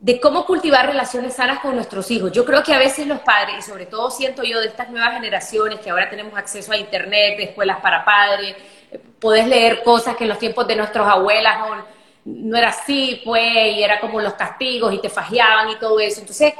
de 0.00 0.20
cómo 0.20 0.44
cultivar 0.44 0.86
relaciones 0.86 1.34
sanas 1.34 1.60
con 1.60 1.74
nuestros 1.74 2.10
hijos. 2.10 2.30
Yo 2.32 2.44
creo 2.44 2.62
que 2.62 2.74
a 2.74 2.78
veces 2.78 3.06
los 3.06 3.20
padres, 3.20 3.56
y 3.58 3.62
sobre 3.62 3.86
todo 3.86 4.10
siento 4.10 4.42
yo 4.42 4.60
de 4.60 4.66
estas 4.68 4.90
nuevas 4.90 5.14
generaciones 5.14 5.80
que 5.80 5.90
ahora 5.90 6.08
tenemos 6.10 6.36
acceso 6.36 6.72
a 6.72 6.76
internet, 6.76 7.38
de 7.38 7.44
escuelas 7.44 7.80
para 7.80 8.04
padres, 8.04 8.56
podés 9.18 9.46
leer 9.46 9.82
cosas 9.82 10.16
que 10.16 10.24
en 10.24 10.28
los 10.28 10.38
tiempos 10.38 10.66
de 10.66 10.76
nuestros 10.76 11.06
abuelas 11.06 11.58
no, 12.24 12.56
era 12.56 12.68
así, 12.68 13.20
pues, 13.24 13.76
y 13.76 13.82
era 13.82 14.00
como 14.00 14.20
los 14.20 14.34
castigos 14.34 14.92
y 14.92 15.00
te 15.00 15.08
fajeaban 15.08 15.70
y 15.70 15.76
todo 15.76 15.98
eso. 15.98 16.20
Entonces, 16.20 16.52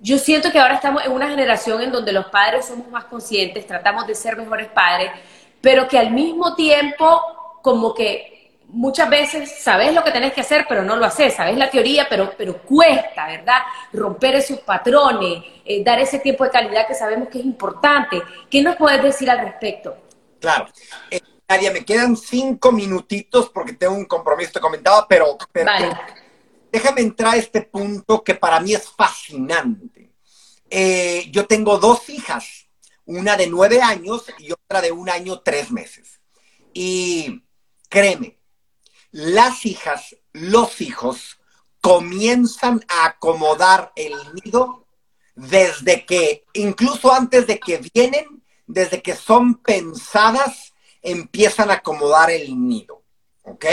yo 0.00 0.18
siento 0.18 0.52
que 0.52 0.58
ahora 0.58 0.74
estamos 0.74 1.04
en 1.04 1.12
una 1.12 1.28
generación 1.28 1.80
en 1.82 1.90
donde 1.90 2.12
los 2.12 2.26
padres 2.26 2.66
somos 2.66 2.88
más 2.88 3.04
conscientes, 3.06 3.66
tratamos 3.66 4.06
de 4.06 4.14
ser 4.14 4.36
mejores 4.36 4.68
padres, 4.68 5.10
pero 5.60 5.88
que 5.88 5.98
al 5.98 6.10
mismo 6.10 6.54
tiempo 6.54 7.22
como 7.62 7.94
que 7.94 8.33
muchas 8.74 9.08
veces 9.08 9.54
sabes 9.60 9.94
lo 9.94 10.02
que 10.02 10.10
tenés 10.10 10.32
que 10.32 10.40
hacer, 10.40 10.66
pero 10.68 10.82
no 10.82 10.96
lo 10.96 11.06
haces, 11.06 11.34
sabes 11.34 11.56
la 11.56 11.70
teoría, 11.70 12.06
pero, 12.10 12.34
pero 12.36 12.60
cuesta, 12.62 13.26
¿verdad? 13.26 13.62
Romper 13.92 14.34
esos 14.34 14.60
patrones, 14.60 15.44
eh, 15.64 15.82
dar 15.84 16.00
ese 16.00 16.18
tiempo 16.18 16.44
de 16.44 16.50
calidad 16.50 16.86
que 16.86 16.94
sabemos 16.94 17.28
que 17.28 17.38
es 17.38 17.44
importante. 17.44 18.20
¿Qué 18.50 18.62
nos 18.62 18.76
puedes 18.76 19.02
decir 19.02 19.30
al 19.30 19.38
respecto? 19.38 19.96
Claro. 20.40 20.66
Eh, 21.10 21.20
Nadia, 21.48 21.72
me 21.72 21.84
quedan 21.84 22.16
cinco 22.16 22.72
minutitos 22.72 23.48
porque 23.50 23.74
tengo 23.74 23.94
un 23.94 24.06
compromiso, 24.06 24.52
te 24.52 24.60
comentaba, 24.60 25.06
pero, 25.06 25.38
déjame 26.72 27.02
entrar 27.02 27.34
a 27.34 27.36
este 27.36 27.62
punto 27.62 28.24
que 28.24 28.34
para 28.34 28.58
mí 28.60 28.74
es 28.74 28.88
fascinante. 28.90 30.10
Eh, 30.68 31.28
yo 31.30 31.46
tengo 31.46 31.78
dos 31.78 32.08
hijas, 32.08 32.66
una 33.04 33.36
de 33.36 33.46
nueve 33.46 33.80
años 33.80 34.24
y 34.38 34.50
otra 34.50 34.80
de 34.80 34.90
un 34.90 35.08
año, 35.08 35.40
tres 35.40 35.70
meses. 35.70 36.20
Y 36.72 37.44
créeme, 37.88 38.38
las 39.14 39.64
hijas, 39.64 40.16
los 40.32 40.80
hijos 40.80 41.38
comienzan 41.80 42.84
a 42.88 43.06
acomodar 43.06 43.92
el 43.94 44.12
nido 44.42 44.88
desde 45.36 46.04
que, 46.04 46.44
incluso 46.52 47.12
antes 47.12 47.46
de 47.46 47.60
que 47.60 47.80
vienen, 47.94 48.42
desde 48.66 49.02
que 49.02 49.14
son 49.14 49.62
pensadas, 49.62 50.74
empiezan 51.00 51.70
a 51.70 51.74
acomodar 51.74 52.32
el 52.32 52.66
nido. 52.66 53.02
¿Ok? 53.44 53.66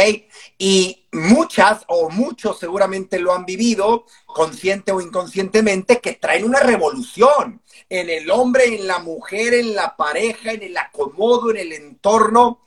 Y 0.60 1.08
muchas 1.12 1.86
o 1.88 2.12
muchos 2.12 2.60
seguramente 2.60 3.18
lo 3.18 3.34
han 3.34 3.46
vivido, 3.46 4.06
consciente 4.28 4.92
o 4.92 5.02
inconscientemente, 5.02 6.00
que 6.02 6.14
traen 6.14 6.44
una 6.44 6.60
revolución 6.60 7.64
en 7.90 8.12
el 8.12 8.30
hombre, 8.30 8.66
en 8.66 8.86
la 8.86 9.00
mujer, 9.00 9.56
en 9.56 9.74
la 9.74 9.96
pareja, 9.96 10.52
en 10.52 10.62
el 10.62 10.78
acomodo, 10.78 11.50
en 11.50 11.58
el 11.58 11.74
entorno 11.74 12.64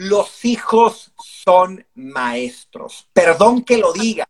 los 0.00 0.46
hijos 0.46 1.12
son 1.22 1.86
maestros. 1.94 3.06
Perdón 3.12 3.64
que 3.64 3.76
lo 3.76 3.92
diga, 3.92 4.26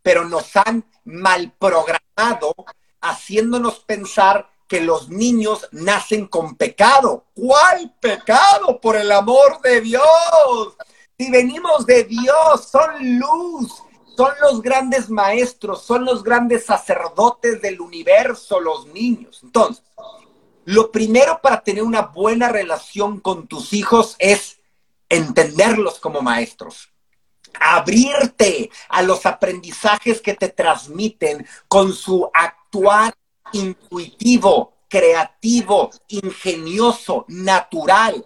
pero 0.00 0.24
nos 0.24 0.56
han 0.56 0.82
mal 1.04 1.52
programado 1.58 2.54
haciéndonos 3.02 3.80
pensar 3.80 4.50
que 4.66 4.80
los 4.80 5.10
niños 5.10 5.68
nacen 5.72 6.26
con 6.26 6.54
pecado. 6.56 7.26
¿Cuál 7.34 7.94
pecado? 8.00 8.80
Por 8.80 8.96
el 8.96 9.12
amor 9.12 9.60
de 9.60 9.82
Dios. 9.82 10.74
Si 11.18 11.30
venimos 11.30 11.84
de 11.84 12.04
Dios, 12.04 12.70
son 12.70 13.18
luz, 13.18 13.74
son 14.16 14.32
los 14.40 14.62
grandes 14.62 15.10
maestros, 15.10 15.82
son 15.82 16.06
los 16.06 16.24
grandes 16.24 16.64
sacerdotes 16.64 17.60
del 17.60 17.82
universo, 17.82 18.58
los 18.58 18.86
niños. 18.86 19.40
Entonces, 19.42 19.84
lo 20.64 20.90
primero 20.90 21.40
para 21.42 21.60
tener 21.60 21.82
una 21.82 22.00
buena 22.00 22.48
relación 22.48 23.20
con 23.20 23.46
tus 23.46 23.74
hijos 23.74 24.16
es 24.18 24.59
entenderlos 25.10 25.98
como 25.98 26.22
maestros. 26.22 26.88
Abrirte 27.60 28.70
a 28.88 29.02
los 29.02 29.26
aprendizajes 29.26 30.22
que 30.22 30.34
te 30.34 30.48
transmiten 30.48 31.46
con 31.68 31.92
su 31.92 32.30
actuar 32.32 33.12
intuitivo, 33.52 34.78
creativo, 34.88 35.90
ingenioso, 36.08 37.26
natural. 37.28 38.24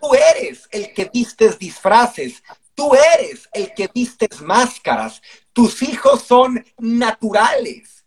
Tú 0.00 0.14
eres 0.14 0.68
el 0.70 0.92
que 0.92 1.10
vistes 1.12 1.58
disfraces, 1.58 2.42
tú 2.74 2.92
eres 2.94 3.48
el 3.52 3.74
que 3.74 3.90
vistes 3.92 4.40
máscaras, 4.42 5.20
tus 5.52 5.82
hijos 5.82 6.22
son 6.22 6.64
naturales 6.78 7.97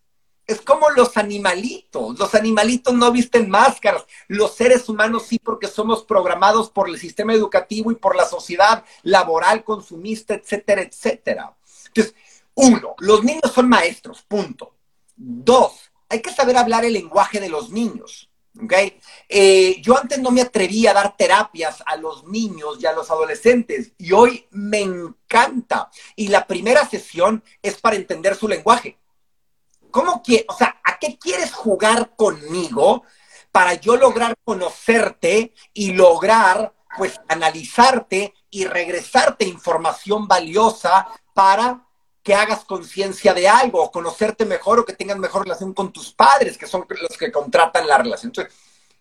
es 0.51 0.61
como 0.61 0.89
los 0.89 1.17
animalitos. 1.17 2.17
Los 2.19 2.35
animalitos 2.35 2.93
no 2.93 3.11
visten 3.11 3.49
máscaras. 3.49 4.05
Los 4.27 4.55
seres 4.55 4.87
humanos 4.89 5.23
sí 5.27 5.39
porque 5.39 5.67
somos 5.67 6.03
programados 6.03 6.69
por 6.69 6.89
el 6.89 6.97
sistema 6.99 7.33
educativo 7.33 7.91
y 7.91 7.95
por 7.95 8.15
la 8.15 8.25
sociedad 8.25 8.83
laboral, 9.03 9.63
consumista, 9.63 10.33
etcétera, 10.33 10.81
etcétera. 10.81 11.55
Entonces, 11.87 12.15
uno, 12.55 12.95
los 12.99 13.23
niños 13.23 13.51
son 13.53 13.69
maestros, 13.69 14.21
punto. 14.21 14.75
Dos, 15.15 15.91
hay 16.09 16.21
que 16.21 16.33
saber 16.33 16.57
hablar 16.57 16.85
el 16.85 16.93
lenguaje 16.93 17.39
de 17.39 17.49
los 17.49 17.69
niños. 17.69 18.29
¿okay? 18.63 18.99
Eh, 19.29 19.81
yo 19.81 19.97
antes 19.97 20.19
no 20.19 20.31
me 20.31 20.41
atrevía 20.41 20.91
a 20.91 20.95
dar 20.95 21.15
terapias 21.15 21.83
a 21.85 21.95
los 21.95 22.25
niños 22.25 22.77
y 22.79 22.85
a 22.85 22.93
los 22.93 23.09
adolescentes 23.09 23.93
y 23.97 24.11
hoy 24.11 24.47
me 24.51 24.81
encanta. 24.81 25.89
Y 26.15 26.27
la 26.27 26.45
primera 26.47 26.87
sesión 26.87 27.43
es 27.61 27.79
para 27.79 27.95
entender 27.95 28.35
su 28.35 28.47
lenguaje. 28.47 29.00
¿Cómo 29.91 30.23
que, 30.23 30.45
o 30.47 30.53
sea, 30.53 30.79
a 30.83 30.97
qué 30.97 31.17
quieres 31.17 31.51
jugar 31.53 32.15
conmigo 32.15 33.03
para 33.51 33.73
yo 33.73 33.97
lograr 33.97 34.35
conocerte 34.43 35.53
y 35.73 35.91
lograr, 35.91 36.73
pues, 36.97 37.19
analizarte 37.27 38.33
y 38.49 38.65
regresarte 38.65 39.45
información 39.45 40.27
valiosa 40.27 41.07
para 41.33 41.85
que 42.23 42.35
hagas 42.35 42.63
conciencia 42.65 43.33
de 43.33 43.47
algo, 43.47 43.81
o 43.83 43.91
conocerte 43.91 44.45
mejor 44.45 44.79
o 44.79 44.85
que 44.85 44.93
tengas 44.93 45.17
mejor 45.17 45.43
relación 45.43 45.73
con 45.73 45.91
tus 45.91 46.13
padres, 46.13 46.57
que 46.57 46.67
son 46.67 46.85
los 46.87 47.17
que 47.17 47.31
contratan 47.31 47.87
la 47.87 47.97
relación. 47.97 48.29
Entonces, 48.29 48.53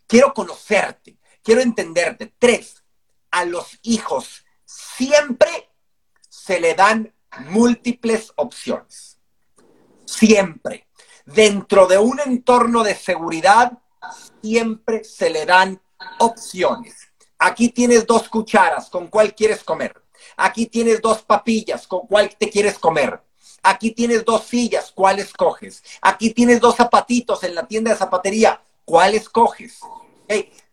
quiero 0.06 0.32
conocerte, 0.32 1.18
quiero 1.42 1.60
entenderte. 1.60 2.32
Tres, 2.38 2.82
a 3.30 3.44
los 3.44 3.78
hijos 3.82 4.44
siempre 4.64 5.70
se 6.28 6.60
le 6.60 6.74
dan 6.74 7.14
múltiples 7.48 8.32
opciones 8.36 9.09
siempre. 10.10 10.86
Dentro 11.24 11.86
de 11.86 11.98
un 11.98 12.20
entorno 12.20 12.82
de 12.82 12.94
seguridad, 12.94 13.72
siempre 14.42 15.04
se 15.04 15.30
le 15.30 15.46
dan 15.46 15.80
opciones. 16.18 17.08
Aquí 17.38 17.68
tienes 17.68 18.06
dos 18.06 18.28
cucharas, 18.28 18.90
¿con 18.90 19.08
cuál 19.08 19.34
quieres 19.34 19.62
comer? 19.62 19.94
Aquí 20.36 20.66
tienes 20.66 21.00
dos 21.00 21.22
papillas, 21.22 21.86
¿con 21.86 22.06
cuál 22.06 22.34
te 22.36 22.50
quieres 22.50 22.78
comer? 22.78 23.20
Aquí 23.62 23.92
tienes 23.92 24.24
dos 24.24 24.44
sillas, 24.44 24.92
¿cuál 24.94 25.18
escoges? 25.18 25.82
Aquí 26.00 26.30
tienes 26.30 26.60
dos 26.60 26.76
zapatitos 26.76 27.44
en 27.44 27.54
la 27.54 27.66
tienda 27.66 27.90
de 27.90 27.96
zapatería, 27.96 28.60
¿cuál 28.84 29.14
escoges? 29.14 29.80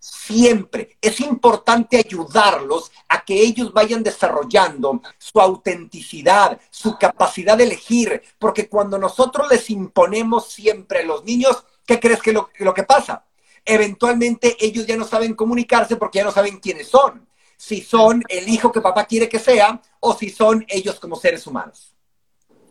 Siempre 0.09 0.97
es 1.01 1.19
importante 1.19 1.97
ayudarlos 1.97 2.91
a 3.09 3.23
que 3.23 3.41
ellos 3.41 3.73
vayan 3.73 4.03
desarrollando 4.03 5.01
su 5.17 5.39
autenticidad, 5.39 6.59
su 6.69 6.97
capacidad 6.97 7.57
de 7.57 7.65
elegir, 7.65 8.21
porque 8.39 8.69
cuando 8.69 8.97
nosotros 8.97 9.49
les 9.49 9.69
imponemos 9.69 10.49
siempre 10.49 10.99
a 10.99 11.05
los 11.05 11.23
niños, 11.23 11.63
¿qué 11.85 11.99
crees 11.99 12.21
que 12.21 12.31
lo, 12.31 12.49
lo 12.59 12.73
que 12.73 12.83
pasa? 12.83 13.25
Eventualmente 13.65 14.55
ellos 14.59 14.85
ya 14.85 14.95
no 14.95 15.05
saben 15.05 15.33
comunicarse 15.33 15.97
porque 15.97 16.19
ya 16.19 16.25
no 16.25 16.31
saben 16.31 16.59
quiénes 16.59 16.87
son, 16.87 17.27
si 17.57 17.81
son 17.81 18.23
el 18.29 18.47
hijo 18.47 18.71
que 18.71 18.81
papá 18.81 19.05
quiere 19.05 19.27
que 19.27 19.39
sea 19.39 19.81
o 19.99 20.13
si 20.13 20.29
son 20.29 20.65
ellos 20.69 20.99
como 20.99 21.17
seres 21.17 21.45
humanos. 21.45 21.93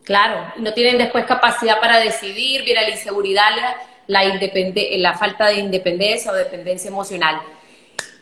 Claro, 0.03 0.53
no 0.57 0.73
tienen 0.73 0.97
después 0.97 1.25
capacidad 1.25 1.79
para 1.79 1.99
decidir, 1.99 2.63
viene 2.63 2.81
la 2.81 2.91
inseguridad, 2.91 3.51
la, 4.07 4.23
la 4.23 5.17
falta 5.17 5.47
de 5.47 5.55
independencia 5.55 6.31
o 6.31 6.35
dependencia 6.35 6.87
emocional. 6.89 7.41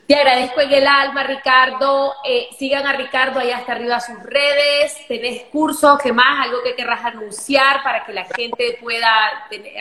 Te 0.07 0.15
agradezco 0.15 0.61
en 0.61 0.71
el 0.71 0.85
alma, 0.85 1.23
Ricardo. 1.23 2.13
Eh, 2.23 2.49
sigan 2.59 2.85
a 2.85 2.93
Ricardo 2.93 3.39
allá 3.39 3.57
hasta 3.57 3.71
arriba 3.71 3.99
sus 3.99 4.21
redes. 4.21 4.95
Tenés 5.07 5.43
cursos, 5.51 5.97
¿qué 6.03 6.13
más? 6.13 6.45
Algo 6.45 6.61
que 6.63 6.75
querrás 6.75 7.03
anunciar 7.05 7.81
para 7.83 8.05
que 8.05 8.13
la 8.13 8.25
gente 8.25 8.77
pueda 8.79 9.09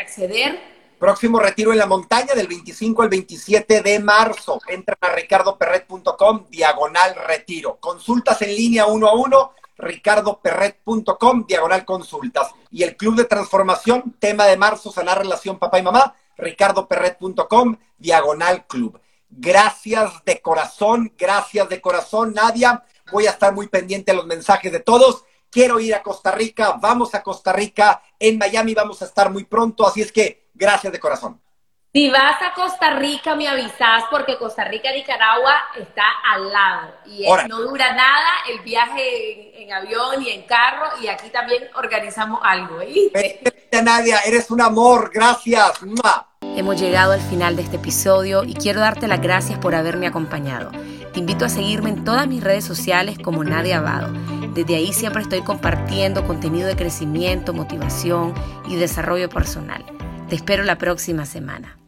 acceder. 0.01 0.59
Próximo 0.99 1.38
retiro 1.38 1.73
en 1.73 1.79
la 1.79 1.87
montaña 1.87 2.35
del 2.35 2.47
25 2.47 3.03
al 3.03 3.11
27 3.11 3.83
de 3.83 3.99
marzo. 3.99 4.59
Entran 4.67 4.97
a 5.03 5.11
ricardoperret.com, 5.11 6.47
diagonal 6.49 7.14
retiro. 7.27 7.77
Consultas 7.79 8.40
en 8.40 8.55
línea 8.55 8.87
uno 8.87 9.09
a 9.09 9.14
uno 9.14 9.53
ricardoperret.com, 9.77 11.47
diagonal 11.47 11.85
consultas. 11.85 12.53
Y 12.71 12.83
el 12.83 12.97
Club 12.97 13.17
de 13.17 13.25
Transformación, 13.25 14.17
tema 14.19 14.47
de 14.47 14.57
marzo, 14.57 14.93
sanar 14.93 15.19
relación 15.19 15.59
papá 15.59 15.79
y 15.79 15.83
mamá, 15.83 16.15
ricardoperret.com, 16.37 17.77
diagonal 17.99 18.67
club. 18.67 19.01
Gracias 19.29 20.25
de 20.25 20.41
corazón, 20.41 21.13
gracias 21.19 21.69
de 21.69 21.81
corazón, 21.81 22.35
Nadia. 22.35 22.85
Voy 23.11 23.27
a 23.27 23.31
estar 23.31 23.53
muy 23.53 23.69
pendiente 23.69 24.13
de 24.13 24.17
los 24.17 24.27
mensajes 24.27 24.71
de 24.71 24.81
todos. 24.81 25.25
Quiero 25.51 25.79
ir 25.81 25.95
a 25.95 26.03
Costa 26.03 26.33
Rica, 26.33 26.79
vamos 26.81 27.15
a 27.15 27.23
Costa 27.23 27.53
Rica, 27.53 28.03
en 28.19 28.39
Miami 28.39 28.75
vamos 28.75 29.03
a 29.03 29.05
estar 29.05 29.31
muy 29.31 29.45
pronto, 29.45 29.87
así 29.87 30.03
es 30.03 30.11
que 30.11 30.49
gracias 30.55 30.93
de 30.93 30.99
corazón. 30.99 31.41
Si 31.96 32.11
vas 32.11 32.42
a 32.42 32.52
Costa 32.54 32.90
Rica, 32.96 33.37
me 33.37 33.46
avisas 33.46 34.02
porque 34.11 34.37
Costa 34.37 34.64
Rica, 34.64 34.90
Nicaragua 34.90 35.54
está 35.78 36.02
al 36.28 36.50
lado 36.50 36.92
y 37.07 37.24
no 37.48 37.61
dura 37.61 37.94
nada 37.94 38.30
el 38.50 38.59
viaje 38.64 39.62
en, 39.62 39.72
avión 39.72 40.20
y 40.20 40.30
en 40.30 40.42
carro 40.42 40.87
y 41.00 41.07
aquí 41.07 41.28
también 41.28 41.62
organizamos 41.76 42.40
algo. 42.42 42.78
¿viste? 42.78 43.40
Nadia, 43.80 44.18
eres 44.26 44.50
un 44.50 44.61
amor, 44.61 45.12
gracias. 45.14 45.83
Hemos 46.57 46.80
llegado 46.80 47.12
al 47.12 47.20
final 47.20 47.54
de 47.54 47.62
este 47.62 47.76
episodio 47.76 48.42
y 48.42 48.54
quiero 48.54 48.80
darte 48.80 49.07
las 49.07 49.20
gracias 49.20 49.61
por 49.61 49.76
haberme 49.76 50.09
acompañado. 50.09 50.72
Te 51.12 51.20
invito 51.20 51.44
a 51.44 51.48
seguirme 51.48 51.90
en 51.90 52.02
todas 52.02 52.26
mis 52.26 52.42
redes 52.42 52.64
sociales 52.64 53.20
como 53.22 53.44
Nadia 53.44 53.78
Abado. 53.78 54.12
Desde 54.52 54.74
ahí 54.74 54.92
siempre 54.92 55.22
estoy 55.22 55.42
compartiendo 55.42 56.26
contenido 56.26 56.66
de 56.66 56.74
crecimiento, 56.74 57.54
motivación 57.54 58.35
y 58.66 58.74
desarrollo 58.74 59.28
personal. 59.28 59.85
Te 60.28 60.35
espero 60.35 60.64
la 60.64 60.76
próxima 60.76 61.24
semana. 61.24 61.78